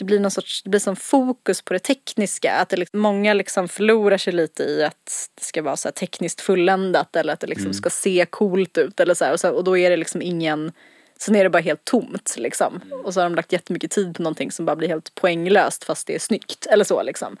[0.00, 2.52] det blir någon sorts, det blir som fokus på det tekniska.
[2.52, 5.92] Att det liksom, många liksom förlorar sig lite i att det ska vara så här
[5.92, 9.32] tekniskt fulländat eller att det liksom ska se coolt ut eller så här.
[9.32, 10.72] Och, så, och då är det liksom ingen,
[11.18, 12.80] sen är det bara helt tomt liksom.
[13.04, 16.06] Och så har de lagt jättemycket tid på någonting som bara blir helt poänglöst fast
[16.06, 17.36] det är snyggt eller så liksom.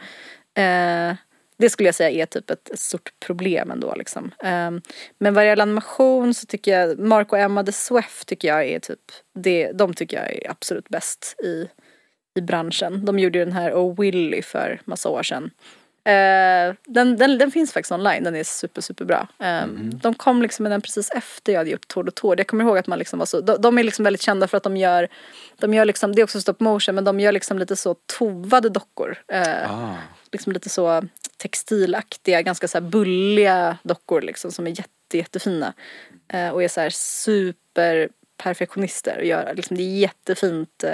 [0.54, 1.16] Eh,
[1.58, 4.30] det skulle jag säga är typ ett, ett stort problem ändå liksom.
[4.42, 4.70] Eh,
[5.18, 8.78] men vad gäller animation så tycker jag, Mark och Emma de Sweff tycker jag är
[8.78, 9.00] typ,
[9.34, 11.68] det, de tycker jag är absolut bäst i
[12.34, 13.04] i branschen.
[13.04, 15.50] De gjorde ju den här Oh Willy för massa år sedan.
[16.04, 19.28] Eh, den, den, den finns faktiskt online, den är super super bra.
[19.38, 19.66] Eh,
[20.02, 22.40] De kom liksom med den precis efter jag hade gjort Tord och Tord.
[22.40, 24.56] Jag kommer ihåg att man liksom var så, de, de är liksom väldigt kända för
[24.56, 25.08] att de gör,
[25.58, 28.68] de gör liksom, det är också stop motion men de gör liksom lite så tovade
[28.68, 29.18] dockor.
[29.32, 29.94] Eh, Ah,
[30.32, 31.02] liksom lite så
[31.36, 35.72] textilaktiga, ganska så bulliga dockor liksom som är jätte, jättefina.
[36.52, 38.08] Och är så här super
[38.42, 40.84] perfektionister och gör liksom det är jättefint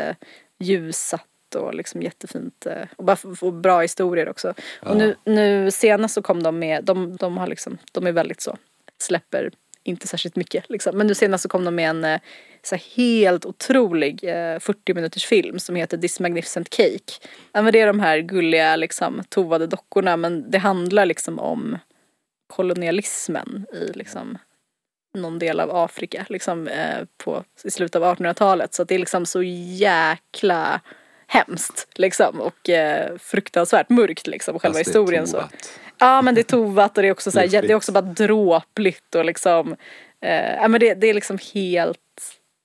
[0.58, 1.26] ljussatt
[1.56, 4.54] och liksom jättefint eh, och bara få bra historier också.
[4.82, 8.40] Och nu, nu senast så kom de med, de, de har liksom, de är väldigt
[8.40, 8.56] så,
[8.98, 9.50] släpper
[9.82, 10.98] inte särskilt mycket liksom.
[10.98, 12.20] Men nu senast så kom de med en eh,
[12.62, 17.12] så helt otrolig eh, 40 minuters film som heter This Magnificent Cake.
[17.52, 21.78] Ja men det är de här gulliga liksom tovade dockorna men det handlar liksom om
[22.46, 24.38] kolonialismen i liksom
[25.14, 28.98] någon del av Afrika liksom eh, på, i slutet av 1800-talet så att det är
[28.98, 30.80] liksom så jäkla
[31.26, 35.44] hemskt liksom och eh, fruktansvärt mörkt liksom själva fast historien så.
[35.98, 38.02] Ja men det är tovat och det är också så här, det är också bara
[38.02, 39.76] dråpligt och liksom
[40.20, 41.98] eh, ja men det, det är liksom helt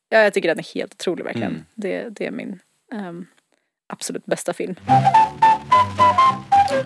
[0.10, 1.52] ja jag tycker den är helt otrolig verkligen.
[1.52, 1.66] Mm.
[1.76, 2.60] Det, det är min
[2.94, 3.26] ehm,
[3.88, 4.76] absolut bästa film.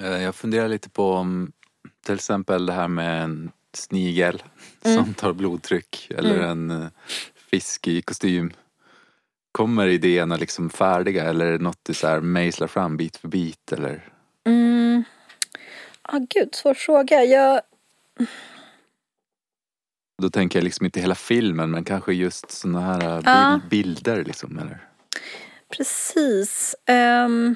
[0.02, 1.52] Eh, Jag funderar lite på om
[2.06, 4.44] till exempel det här med en snigel
[4.82, 6.88] som tar blodtryck eller en eh,
[7.52, 8.54] fisk i kostym.
[9.56, 13.28] Kommer idéerna liksom färdiga eller är det något du så här mejslar fram bit för
[13.28, 14.10] bit eller?
[14.46, 15.04] Mm.
[16.02, 17.24] Ah, gud, svår fråga.
[17.24, 17.62] Jag,
[20.22, 23.60] Då tänker jag liksom inte hela filmen men kanske just såna här eh, bil- Ja.
[23.70, 24.88] bilder liksom eller?
[25.78, 26.76] Precis.
[26.90, 27.56] Um,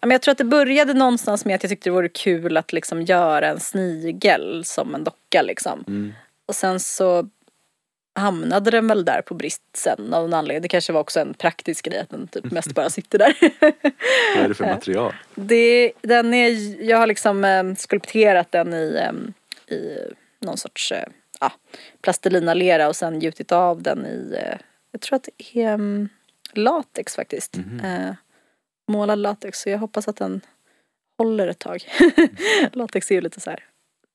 [0.00, 2.72] men jag tror att det började någonstans med att jag tyckte det vore kul att
[2.72, 6.12] liksom göra en snigel som en docka liksom.
[6.46, 7.28] Och sen så
[8.16, 10.62] hamnade den väl där på brist sen av någon anledning.
[10.62, 13.36] Det kanske var också en praktisk grej att den typ mest bara sitter där.
[14.36, 15.14] Vad är det för material?
[15.34, 19.98] det, den är, jag har liksom eh, skulpterat den i, eh, i
[20.40, 21.08] någon sorts eh,
[22.02, 24.58] plastelina-lera och sen gjutit av den i, eh,
[24.92, 26.08] jag tror att det är mm,
[26.52, 27.56] latex faktiskt.
[27.84, 28.14] Eh,
[28.88, 30.40] målad latex så jag hoppas att den
[31.18, 31.84] håller ett tag.
[32.72, 33.64] latex är ju lite så här.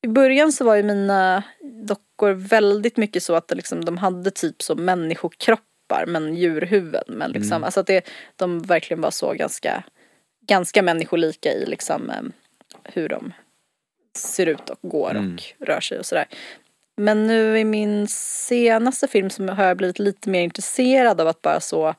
[0.02, 1.44] I början så var ju mina
[1.88, 7.04] dockor väldigt mycket så att liksom, de hade typ som människokroppar men djurhuvuden.
[7.08, 9.84] Men liksom, alltså att det, de verkligen var så ganska,
[10.48, 12.22] ganska människolika i liksom eh,
[12.84, 13.34] hur de
[14.18, 16.26] ser ut och går och rör sig och sådär.
[16.98, 21.42] Men nu i min senaste film så har jag blivit lite mer intresserad av att
[21.42, 21.96] bara så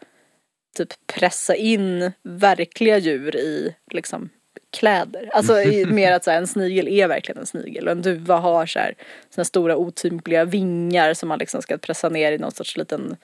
[0.76, 4.30] typ pressa in verkliga djur i liksom
[4.72, 5.30] kläder.
[5.32, 5.52] Alltså
[5.86, 8.78] mer att så här, en snigel är verkligen en snigel och en duva har så
[8.78, 8.94] här
[9.30, 13.16] såna stora otympliga vingar som man liksom ska pressa ner i någon sorts liten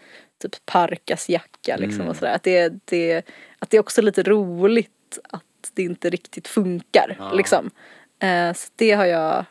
[0.42, 2.34] typ parkasjacka liksom och sådär.
[2.34, 3.22] Att det, det,
[3.59, 5.42] att det är också lite roligt att
[5.74, 7.70] det inte riktigt funkar liksom.
[8.22, 9.44] Eh, så det har jag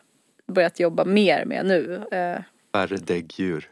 [0.48, 2.04] börjat jobba mer med nu.
[2.12, 2.42] Eh,
[2.74, 3.70] Färre däggdjur.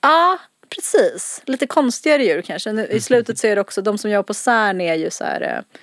[0.00, 1.42] Ja, precis.
[1.44, 2.72] Lite konstigare djur kanske.
[2.72, 5.24] Nu, I slutet så är det också, de som jobbar på CERN är ju så
[5.24, 5.78] här eh,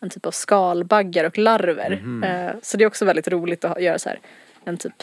[0.00, 2.02] en typ av skalbaggar och larver.
[2.24, 4.20] Eh, så det är också väldigt roligt att göra så här
[4.64, 5.02] en typ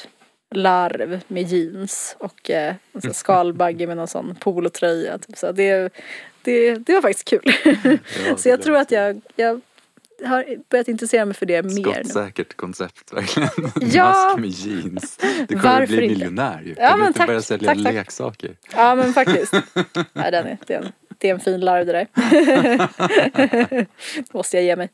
[0.52, 5.18] larv med jeans och eh, en skalbagge med någon sån polotröja.
[5.18, 5.38] Typ.
[5.38, 5.94] Så det,
[6.42, 7.54] det, det var faktiskt kul.
[8.38, 9.62] så jag tror att jag, jag
[10.26, 11.94] har börjat intressera mig för det mer.
[11.94, 13.50] Skottsäkert koncept verkligen.
[13.94, 14.34] Ja.
[14.36, 15.18] Mask med jeans.
[15.48, 16.76] Du kommer Varför bli miljonär ju.
[16.78, 17.94] Ja, kan du men inte tack, börja sälja tack, tack.
[17.94, 18.56] leksaker?
[18.76, 19.54] Ja men faktiskt.
[20.14, 20.92] Nej, den är, det, är en,
[21.22, 22.08] det är en fin larv det där.
[24.16, 24.90] det måste jag ge mig.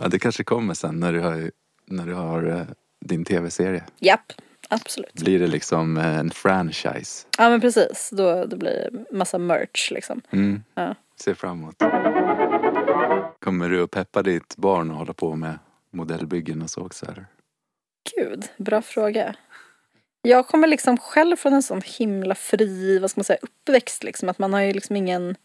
[0.00, 1.50] Ja, det kanske kommer sen när du har,
[1.86, 2.62] när du har eh,
[3.00, 3.84] din tv-serie.
[3.98, 4.32] Japp,
[4.68, 5.12] absolut.
[5.14, 7.26] Blir det liksom eh, en franchise?
[7.38, 10.20] Ja men precis, då, då blir det massa merch liksom.
[10.30, 10.62] Mm.
[10.74, 10.94] Ja.
[11.20, 11.76] Ser fram emot.
[13.40, 15.58] Kommer du att peppa ditt barn och hålla på med
[15.90, 17.06] modellbyggen och så också?
[17.06, 17.26] Eller?
[18.16, 19.34] Gud, bra fråga.
[20.22, 24.28] Jag kommer liksom själv från en sån himla fri, vad ska man säga, uppväxt liksom.
[24.28, 25.36] Att man har ju liksom ingen...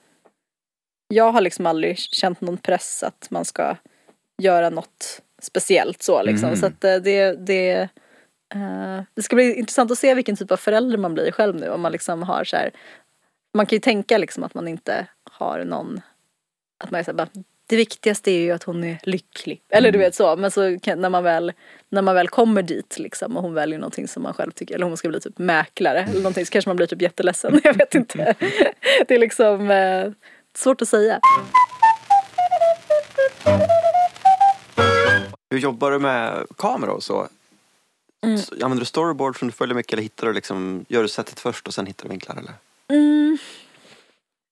[1.07, 3.75] Jag har liksom aldrig känt någon press att man ska
[4.41, 6.47] göra något speciellt så liksom.
[6.47, 6.59] Mm.
[6.59, 7.89] Så att eh, det, det,
[8.55, 11.69] eh, det ska bli intressant att se vilken typ av förälder man blir själv nu.
[11.69, 12.71] Om man liksom har så här,
[13.53, 16.01] man kan ju tänka liksom att man inte har någon,
[16.83, 17.29] att man är så här, bara,
[17.67, 19.61] det viktigaste är ju att hon är lycklig.
[19.69, 21.53] Eller du vet så, men så kan, när man väl
[21.89, 24.85] när man väl kommer dit liksom och hon väljer någonting som man själv tycker, eller
[24.85, 27.61] hon ska bli typ mäklare eller någonting så kanske man blir typ jätteledsen.
[27.63, 28.35] Jag vet inte.
[29.07, 30.11] Det är liksom eh,
[30.55, 31.19] svårt att säga.
[35.49, 37.27] Hur jobbar du med kamera och så?
[38.25, 38.37] Mm.
[38.37, 41.39] Så Använder du storyboard som du följer mycket eller hittar du liksom, gör du sättet
[41.39, 42.53] först och sen hittar du vinklar eller?
[42.89, 43.37] Mm.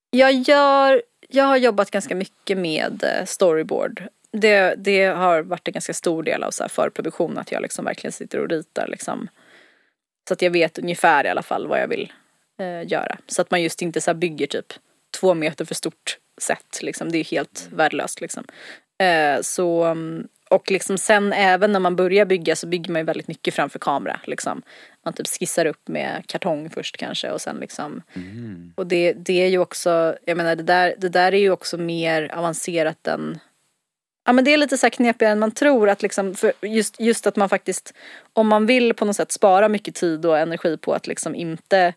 [0.09, 4.03] Jag gör, jag har jobbat ganska mycket med eh, storyboard.
[4.31, 7.85] Det, det har varit en ganska stor del av så här förproduktion att jag liksom
[7.85, 9.27] verkligen sitter och ritar liksom.
[10.27, 12.13] Så att jag vet ungefär i alla fall vad jag vill
[12.59, 13.17] eh, göra.
[13.27, 14.73] Så att man just inte så bygger typ
[15.19, 17.11] två meter för stort set liksom.
[17.11, 18.43] Det är helt värdelöst liksom.
[18.97, 23.05] Eh, så, mm, och liksom sen även när man börjar bygga så bygger man ju
[23.05, 24.61] väldigt mycket framför kamera liksom.
[25.05, 28.01] Man typ skissar upp med kartong först kanske och sen liksom
[28.75, 31.77] och det, det är ju också, jag menar det där, det där är ju också
[31.77, 33.39] mer avancerat än
[34.27, 36.99] Ja men det är lite så här knepigare än man tror att liksom, för just,
[36.99, 37.93] just att man faktiskt,
[38.33, 41.93] om man vill på något sätt spara mycket tid och energi på att liksom inte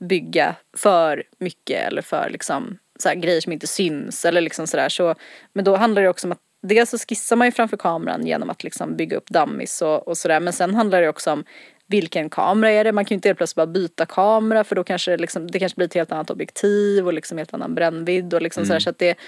[0.00, 4.88] bygga för mycket eller för liksom så här grejer som inte syns eller liksom sådär
[4.88, 5.14] så,
[5.52, 8.50] men då handlar det också om att dels så skissar man ju framför kameran genom
[8.50, 11.44] att liksom bygga upp dummies och, och sådär men sen handlar det också om
[11.86, 12.92] vilken kamera är det?
[12.92, 15.58] Man kan ju inte helt plötsligt bara byta kamera för då kanske det liksom, det
[15.58, 18.90] kanske blir ett helt annat objektiv och liksom helt annan brännvidd och liksom sådär så
[18.90, 19.18] att det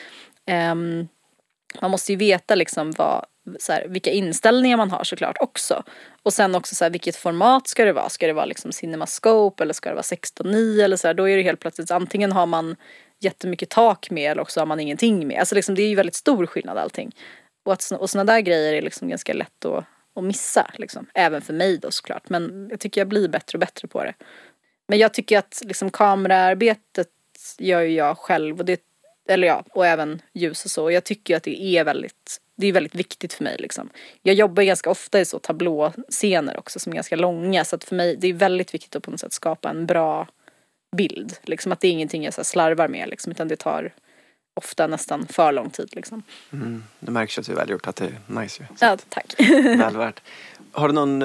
[0.46, 1.08] ehm,
[1.80, 3.24] man måste ju veta liksom vad,
[3.58, 5.82] så här, vilka inställningar man har såklart också.
[6.22, 8.08] Och sen också så här, vilket format ska det vara?
[8.08, 11.36] Ska det vara liksom CinemaScope eller ska det vara 16.9 eller så här, Då är
[11.36, 12.76] det helt plötsligt antingen har man
[13.24, 15.38] jättemycket tak med eller också har man ingenting med.
[15.38, 17.14] Alltså liksom, det är ju väldigt stor skillnad allting.
[17.64, 19.84] Och, att, och sådana där grejer är liksom ganska lätt att,
[20.16, 20.70] att missa.
[20.78, 21.06] Liksom.
[21.14, 22.28] Även för mig då såklart.
[22.28, 24.14] Men jag tycker jag blir bättre och bättre på det.
[24.88, 27.08] Men jag tycker att liksom kameraarbetet
[27.58, 28.58] gör ju jag själv.
[28.58, 28.80] Och det,
[29.28, 30.82] eller ja, och även ljus och så.
[30.82, 33.90] Och jag tycker att det är väldigt det är väldigt viktigt för mig liksom.
[34.22, 37.96] Jag jobbar ganska ofta i så tablåscener också som är ganska långa så att för
[37.96, 40.28] mig det är väldigt viktigt att på något sätt skapa en bra
[40.96, 41.36] bild.
[41.42, 43.92] Liksom att det är ingenting jag så slarvar med liksom utan det tar
[44.54, 46.22] ofta nästan för lång tid liksom.
[46.52, 48.66] Mm, det märks att det är välgjort, att det är nice ju.
[48.80, 49.34] Ja, tack.
[49.78, 50.20] Väl värt.
[50.72, 51.18] Har du någon,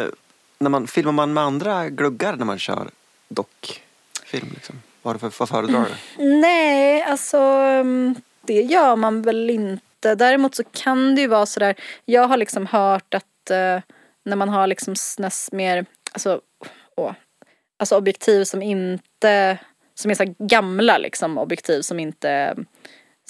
[0.60, 2.90] när man, filmar man med andra gluggar när man kör
[3.30, 4.82] dockfilm liksom?
[5.02, 5.88] Vad, för, vad föredrar
[6.18, 6.24] du?
[6.24, 10.16] Nej, alltså mm, det gör man väl inte.
[10.16, 13.80] Däremot så kan det ju vara sådär, jag har liksom hört att eh,
[14.24, 16.42] när man har liksom snäs mer, alltså,
[16.96, 17.14] åh,
[17.78, 19.58] alltså objektiv som inte,
[19.94, 22.56] som är så gamla liksom objektiv som inte,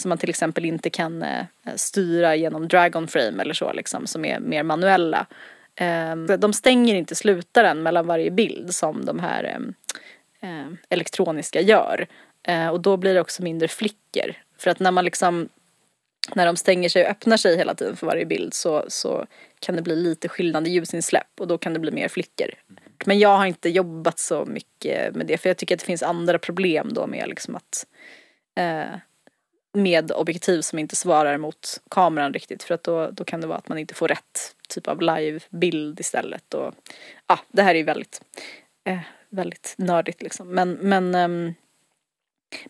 [0.02, 1.46] som man till exempel inte kan eh,
[1.76, 5.28] styra genom dragon frame eller så liksom, som är mer manuella.
[5.76, 9.74] Ehm, de stänger inte slutaren mellan varje bild som de här ehm,
[10.42, 12.08] ehm, elektroniska gör.
[12.44, 14.34] Eh, och då blir det också mindre flickor.
[14.58, 15.50] För att när man liksom
[16.36, 19.26] när de stänger sig och öppnar sig hela tiden för varje bild så, så
[19.60, 22.50] kan det bli lite skillnad i ljusinsläpp och då kan det bli mer flickor.
[23.06, 26.04] Men jag har inte jobbat så mycket med det för jag tycker att det finns
[26.04, 27.86] andra problem då med liksom att
[28.56, 29.00] eh,
[29.74, 33.58] med objektiv som inte svarar mot kameran riktigt för att då, då kan det vara
[33.58, 36.74] att man inte får rätt typ av livebild istället och
[37.28, 38.22] ja, det här är ju väldigt
[38.86, 40.48] eh, väldigt nördigt liksom.
[40.48, 41.54] Men men ehm,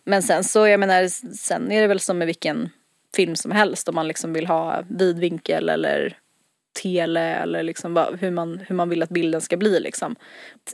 [0.04, 2.70] men sen så jag menar sen är det väl som med vilken
[3.16, 6.18] film som helst om man liksom vill ha vidvinkel eller
[6.82, 10.16] tele eller liksom vad, hur, man, hur man vill att bilden ska bli liksom.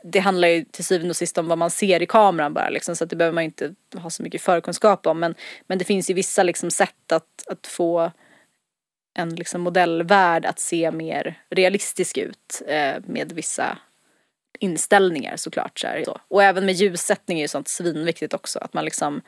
[0.02, 2.96] Det handlar ju till syvende och sist om vad man ser i kameran bara liksom
[2.96, 5.34] så att det behöver man inte ha så mycket förkunskap om men,
[5.66, 8.10] men det finns ju vissa liksom sätt att, att få
[9.14, 13.78] en liksom modellvärld att se mer realistisk ut eh, med vissa
[14.58, 15.78] inställningar såklart.
[15.78, 16.04] Så här.
[16.28, 19.22] Och även med ljussättning är ju sånt svinviktigt också att man liksom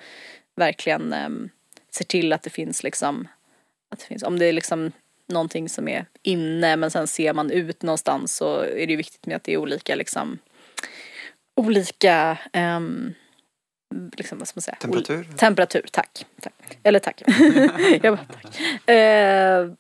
[0.57, 1.29] verkligen eh,
[1.91, 3.29] ser till att det finns liksom
[3.89, 4.93] att det finns, om det är liksom
[5.29, 9.27] någonting som är inne men sen ser man ut någonstans så är det ju viktigt
[9.27, 10.39] med att det är olika liksom
[11.57, 13.15] olika um,
[14.17, 14.77] liksom vad ska man säga?
[14.81, 15.19] Temperatur?
[15.19, 16.27] Ol- temperatur, tack.
[16.41, 16.79] tack.
[16.83, 17.23] Eller tack.
[18.03, 18.89] Jag bara, tack.
[18.89, 19.71] Eh,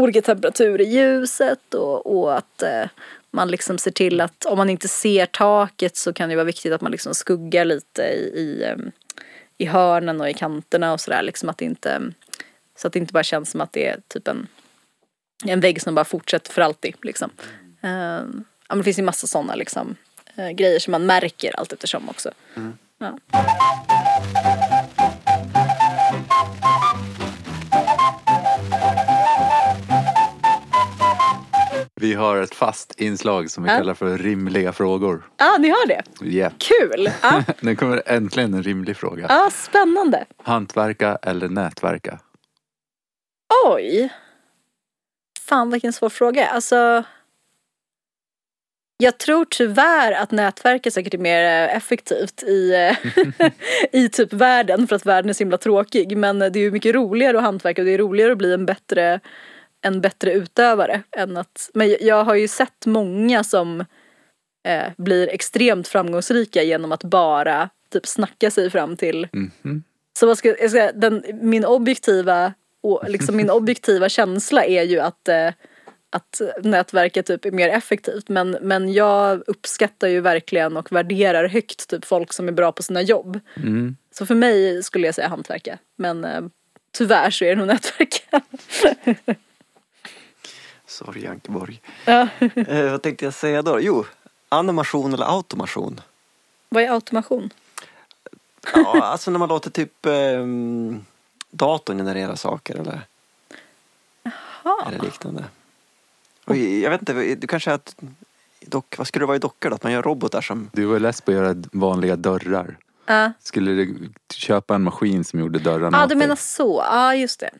[0.00, 2.84] olika temperatur i ljuset och, och att eh,
[3.30, 6.72] man liksom ser till att om man inte ser taket så kan det vara viktigt
[6.72, 8.90] att man liksom skuggar lite i, i, um,
[9.58, 12.00] i hörnen och i kanterna och sådär liksom att det inte
[12.80, 14.46] så att det inte bara känns som att det är typ en,
[15.44, 16.94] en vägg som bara fortsätter för alltid.
[17.02, 17.30] Liksom.
[17.84, 18.24] Uh, ja,
[18.68, 19.96] men det finns ju massa sådana liksom,
[20.38, 22.30] uh, grejer som man märker allt eftersom också.
[22.56, 22.78] Mm.
[22.98, 23.18] Ja.
[32.00, 33.76] Vi har ett fast inslag som vi Ja.
[33.76, 35.22] kallar för rimliga frågor.
[35.38, 36.02] ah, ni har det?
[36.24, 36.52] Yeah.
[36.58, 37.10] Kul!
[37.22, 39.26] Ja, Nu kommer äntligen en rimlig fråga.
[39.30, 40.24] ah, spännande.
[40.42, 42.18] Hantverka eller nätverka?
[43.66, 44.12] Oj!
[45.40, 46.46] Fan vilken svår fråga.
[46.46, 47.04] Alltså...
[49.02, 52.74] Jag tror tyvärr att nätverket säkert är mer effektivt i,
[53.92, 56.16] i typ världen för att världen är så himla tråkig.
[56.16, 58.66] Men det är ju mycket roligare att hantverka och det är roligare att bli en
[58.66, 59.20] bättre,
[59.82, 61.02] en bättre utövare.
[61.16, 63.80] Än att, men jag har ju sett många som
[64.68, 69.84] eh, blir extremt framgångsrika genom att bara typ snacka sig fram till Mhm.
[70.18, 75.00] så vad ska jag säga, den, min objektiva och liksom min objektiva känsla är ju
[75.00, 75.48] att, eh,
[76.10, 81.88] att nätverket typ är mer effektivt men, men jag uppskattar ju verkligen och värderar högt
[81.88, 83.40] typ folk som är bra på sina jobb.
[83.56, 83.96] Mm.
[84.12, 86.42] Så för mig skulle jag säga hantverka men eh,
[86.92, 88.40] tyvärr så är det nog nätverka.
[90.86, 91.80] Sorry Ankeborg.
[92.04, 92.28] ja.
[92.54, 93.80] Eh, vad tänkte jag säga då?
[93.80, 94.04] Jo,
[94.48, 96.00] animation eller automation?
[96.68, 97.50] Vad är automation?
[98.74, 101.04] Ja, alltså när man låter typ ehm,
[101.50, 103.00] datorn generera saker eller,
[104.86, 105.44] eller liknande.
[106.44, 107.96] Och jag vet inte, du kanske att
[108.60, 109.74] dock, vad skulle det vara i dockor då?
[109.74, 110.70] Att man gör robotar som...
[110.72, 112.76] Du var less på att göra vanliga dörrar.
[113.06, 116.18] Ja, Skulle du köpa en maskin som gjorde dörrarna ah, åt du dig?
[116.26, 116.84] menar så.
[116.86, 117.50] Ja, just det.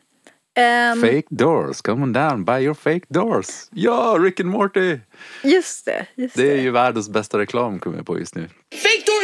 [0.53, 3.47] Ehm, Fake doors, come on down, buy your fake doors.
[3.69, 4.99] Ja, Rick and Morty!
[5.43, 6.61] just det, just Det är det.
[6.61, 8.49] ju världens bästa reklam kommer jag på just nu.
[8.71, 9.20] FakeDoors.com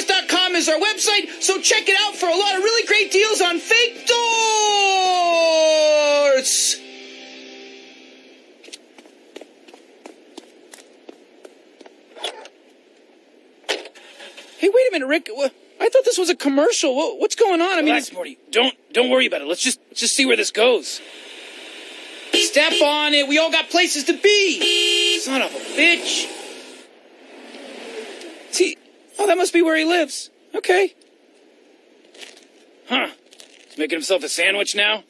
[0.58, 3.60] is our website, so check it out for a lot of really great deals on
[3.60, 5.28] fake doors!
[14.58, 15.30] Hey, wait a minute, Rick.
[15.80, 16.96] I thought this was a commercial.
[17.20, 17.78] What's going on?
[17.78, 18.40] I mean, it's Morty.
[18.52, 19.48] Don't don't worry about it.
[19.48, 21.00] Let's just let's just see where this goes.
[22.34, 23.28] Step on it.
[23.28, 25.20] We all got places to be.
[25.20, 26.28] Son of a bitch.
[28.52, 28.76] See,
[29.20, 30.32] oh, that must be where he lives.
[30.58, 30.94] Okay.
[32.90, 33.08] Huh.
[33.68, 35.04] He's making himself a sandwich now.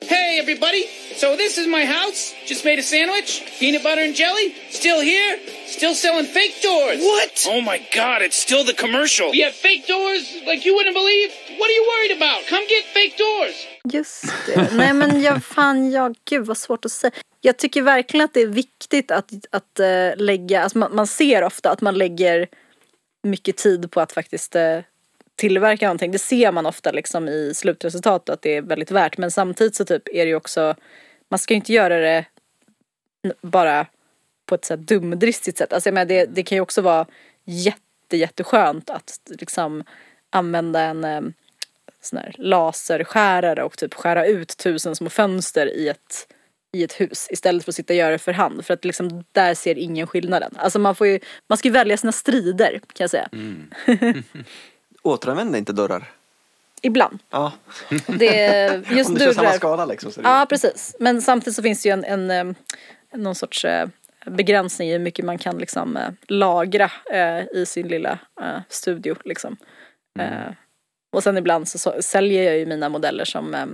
[0.00, 0.86] Hey, everybody.
[1.16, 2.32] So this is my house.
[2.46, 3.42] Just made a sandwich.
[3.58, 4.54] Peanut butter and jelly.
[4.70, 5.38] Still here.
[5.66, 7.00] Still selling fake doors.
[7.00, 7.46] What?
[7.48, 9.30] Oh my god, it's still the commercial.
[9.30, 11.30] We have fake doors like you wouldn't believe.
[11.58, 12.46] What are you worried about?
[12.48, 13.66] Come get fake doors.
[13.88, 14.72] Just det.
[14.72, 17.12] Nej men jag, fan, jag, gud vad svårt att säga.
[17.40, 21.44] Jag tycker verkligen att det är viktigt att, att äh, lägga, alltså man, man ser
[21.44, 22.48] ofta att man lägger
[23.22, 24.78] mycket tid på att faktiskt äh,
[25.36, 26.12] tillverka någonting.
[26.12, 29.18] Det ser man ofta liksom i slutresultatet att det är väldigt värt.
[29.18, 30.74] Men samtidigt så typ är det ju också,
[31.28, 32.24] man ska ju inte göra det
[33.42, 33.86] bara
[34.46, 35.72] på ett så här dumdristigt sätt.
[35.72, 37.06] Alltså jag menar, det, det kan ju också vara
[37.44, 39.84] jätte, jätteskönt att liksom
[40.30, 41.20] använda en äh,
[42.00, 46.28] sån här laserskärare och typ skära ut tusen små fönster i ett,
[46.72, 48.64] i ett hus istället för att sitta och göra det för hand.
[48.64, 50.54] För att liksom där ser ingen skillnaden.
[50.56, 53.28] Alltså man får ju, man ska ju välja sina strider kan jag säga.
[55.02, 56.10] Återanvända inte dörrar.
[56.82, 57.18] Ibland.
[57.30, 57.52] Ja.
[58.06, 60.12] Det, just Om du kör samma skala liksom.
[60.12, 60.96] Så är Ja precis.
[60.98, 62.56] Men samtidigt så finns det ju en, en, eh,
[63.14, 63.88] någon sorts eh,
[64.26, 66.90] begränsning i hur mycket man kan liksom eh, lagra
[67.54, 68.18] i sin lilla
[68.68, 69.56] studio liksom.
[70.18, 70.52] Eh,
[71.12, 73.66] och sen ibland så, säljer jag ju mina modeller som eh,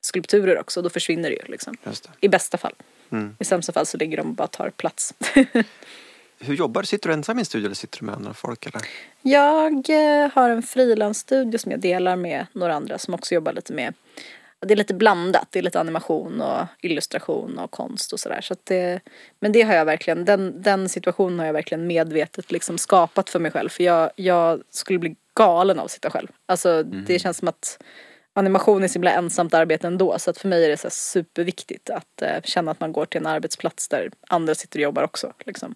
[0.00, 0.82] skulpturer också.
[0.82, 1.76] Då försvinner det ju liksom.
[1.84, 2.10] Det.
[2.20, 2.74] I bästa fall.
[3.10, 3.36] Mm.
[3.38, 5.14] I sämsta fall så ligger de och bara tar plats.
[6.40, 6.86] Hur jobbar du?
[6.86, 8.66] Sitter du ensam i en studio eller sitter du med andra folk?
[8.66, 8.82] Eller?
[9.22, 13.72] Jag eh, har en frilansstudio som jag delar med några andra som också jobbar lite
[13.72, 13.94] med
[14.60, 18.40] det är lite blandat, det är lite animation och illustration och konst och sådär.
[18.40, 19.00] Så det,
[19.40, 23.38] men det har jag verkligen, den, den situationen har jag verkligen medvetet liksom skapat för
[23.38, 23.68] mig själv.
[23.68, 26.28] För jag, jag skulle bli galen av att sitta själv.
[26.46, 27.82] Alltså det känns som att
[28.38, 30.18] animation är så himla ensamt arbete ändå.
[30.18, 33.20] Så att för mig är det så superviktigt att eh, känna att man går till
[33.20, 35.32] en arbetsplats där andra sitter och jobbar också.
[35.46, 35.74] Liksom.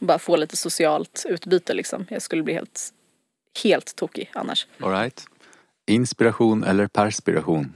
[0.00, 2.06] Bara få lite socialt utbyte liksom.
[2.08, 2.80] Jag skulle bli helt,
[3.64, 4.66] helt tokig annars.
[4.80, 5.24] Alright.
[5.86, 7.74] Inspiration eller perspiration?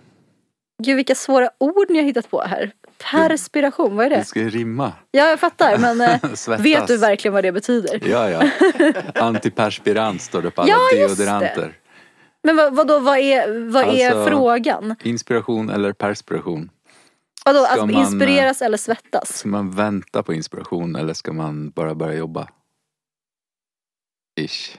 [0.82, 2.70] Gud vilka svåra ord ni har hittat på här.
[3.10, 4.24] Perspiration, vad är Det det?
[4.24, 4.92] ska ju rimma.
[5.10, 8.00] Ja jag fattar men eh, vet du verkligen vad det betyder?
[8.08, 8.50] Ja, ja.
[9.14, 11.72] Antiperspirant står det på alla Ja, just det.
[12.46, 14.96] Men vad, vadå, vad är, vad är Alltså- frågan?
[15.02, 16.70] Inspiration eller perspiration?
[17.44, 19.38] Vadå, ska att man, inspireras eller svettas?
[19.38, 22.48] Ska man vänta på inspiration eller ska man bara börja jobba?
[24.40, 24.78] Ish.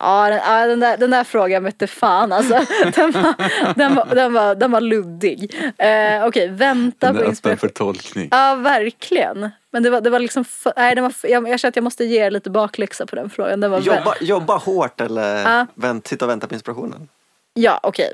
[0.00, 2.54] Ja, den, ja, den, där, den där frågan vete fan alltså.
[2.94, 3.34] Den var,
[3.74, 5.54] den var, den var, den var luddig.
[5.78, 7.58] Eh, Okej, vänta Den på inspiration.
[7.58, 8.28] för tolkning.
[8.30, 9.50] Ja, verkligen.
[9.70, 10.44] Men det var, det var liksom,
[10.76, 13.30] nej, det var, jag, jag känner att jag måste ge er lite bakläxa på den
[13.30, 13.60] frågan.
[13.60, 15.66] Den var Jobba, jobba hårt eller Ja.
[15.74, 17.08] vänt, sitta och vänta på inspirationen?
[17.54, 18.12] Ja, okej.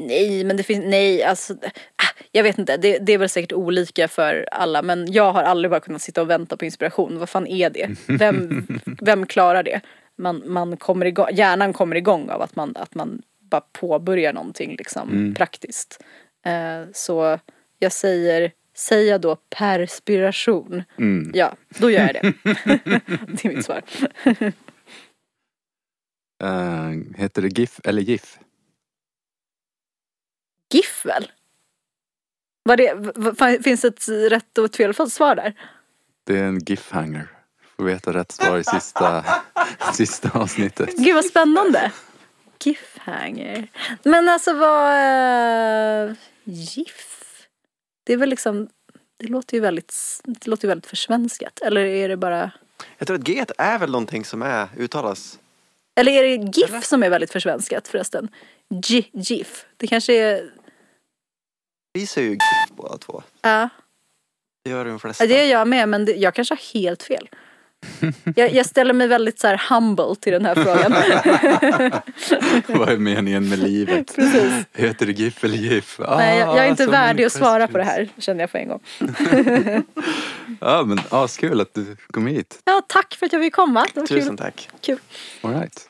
[0.00, 3.52] Nej, men det finns, nej, alltså, ah, jag vet inte, det, det är väl säkert
[3.52, 7.18] olika för alla, men jag har aldrig bara kunnat sitta och vänta på inspiration.
[7.18, 7.88] Vad fan är det?
[8.06, 8.66] Vem,
[9.00, 9.80] vem klarar det?
[10.18, 14.76] Man, man kommer igång, hjärnan kommer igång av att man, att man bara påbörjar någonting
[14.78, 16.04] liksom praktiskt.
[16.44, 17.38] Eh, så
[17.78, 21.30] jag säger, säger jag då perspiration, Mm.
[21.34, 22.20] ja, då gör jag det.
[23.26, 23.82] det är mitt svar.
[26.42, 28.38] Eh, heter det GIF eller GIF?
[30.72, 31.30] GIF väl?
[32.62, 35.54] Var det, finns ett rätt och ett felfullt svar där?
[36.24, 37.28] Det är en GIF-hanger.
[37.78, 39.24] Får veta rätt svar i sista,
[39.94, 40.96] sista avsnittet.
[40.96, 41.92] Gud vad spännande!
[42.64, 43.68] GIF-hanger.
[44.02, 46.08] Men alltså vad...
[46.08, 46.14] Uh,
[46.44, 47.14] GIF?
[48.04, 48.68] Det är väl liksom...
[49.18, 51.60] Det låter ju väldigt, det låter ju väldigt försvenskat.
[51.60, 52.50] Eller är det bara...
[52.98, 55.38] Jag tror att G är väl någonting som är, uttalas
[56.00, 58.28] Eller är det GIF som är väldigt försvenskat förresten?
[58.74, 59.66] G- GIF.
[59.76, 60.50] Det kanske är...
[61.92, 63.22] Vi säger ju GIF båda två.
[63.42, 63.68] Ja.
[64.64, 65.24] Det gör de flesta.
[65.24, 67.28] Ja, det är jag med men det, jag kanske har helt fel.
[68.34, 70.92] Jag, jag ställer mig väldigt så här humble till den här frågan.
[72.78, 74.14] Vad är meningen med livet?
[74.16, 74.52] Precis.
[74.74, 76.00] Heter det GIF eller GIF?
[76.00, 78.52] Ah, Nej, jag, jag är inte so värdig att svara på det här känner jag
[78.52, 78.80] på en gång.
[80.60, 82.58] Ja men askul att du kom hit.
[82.64, 83.86] Ja, tack för att jag fick komma.
[83.94, 84.36] Det var Tusen kul.
[84.38, 84.68] tack.
[84.80, 84.98] kul.
[85.42, 85.88] All right.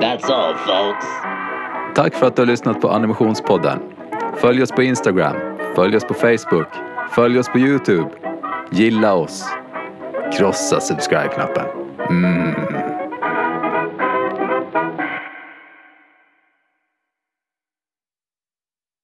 [0.00, 1.06] That's all, folks.
[1.94, 3.78] Tack för att du har lyssnat på Animationspodden.
[4.40, 5.36] Följ oss på Instagram.
[5.74, 6.68] Följ oss på Facebook.
[7.14, 8.10] Följ oss på Youtube.
[8.70, 9.44] Gilla oss.
[10.36, 11.66] Krossa subscribe-knappen.
[12.10, 12.85] Mm.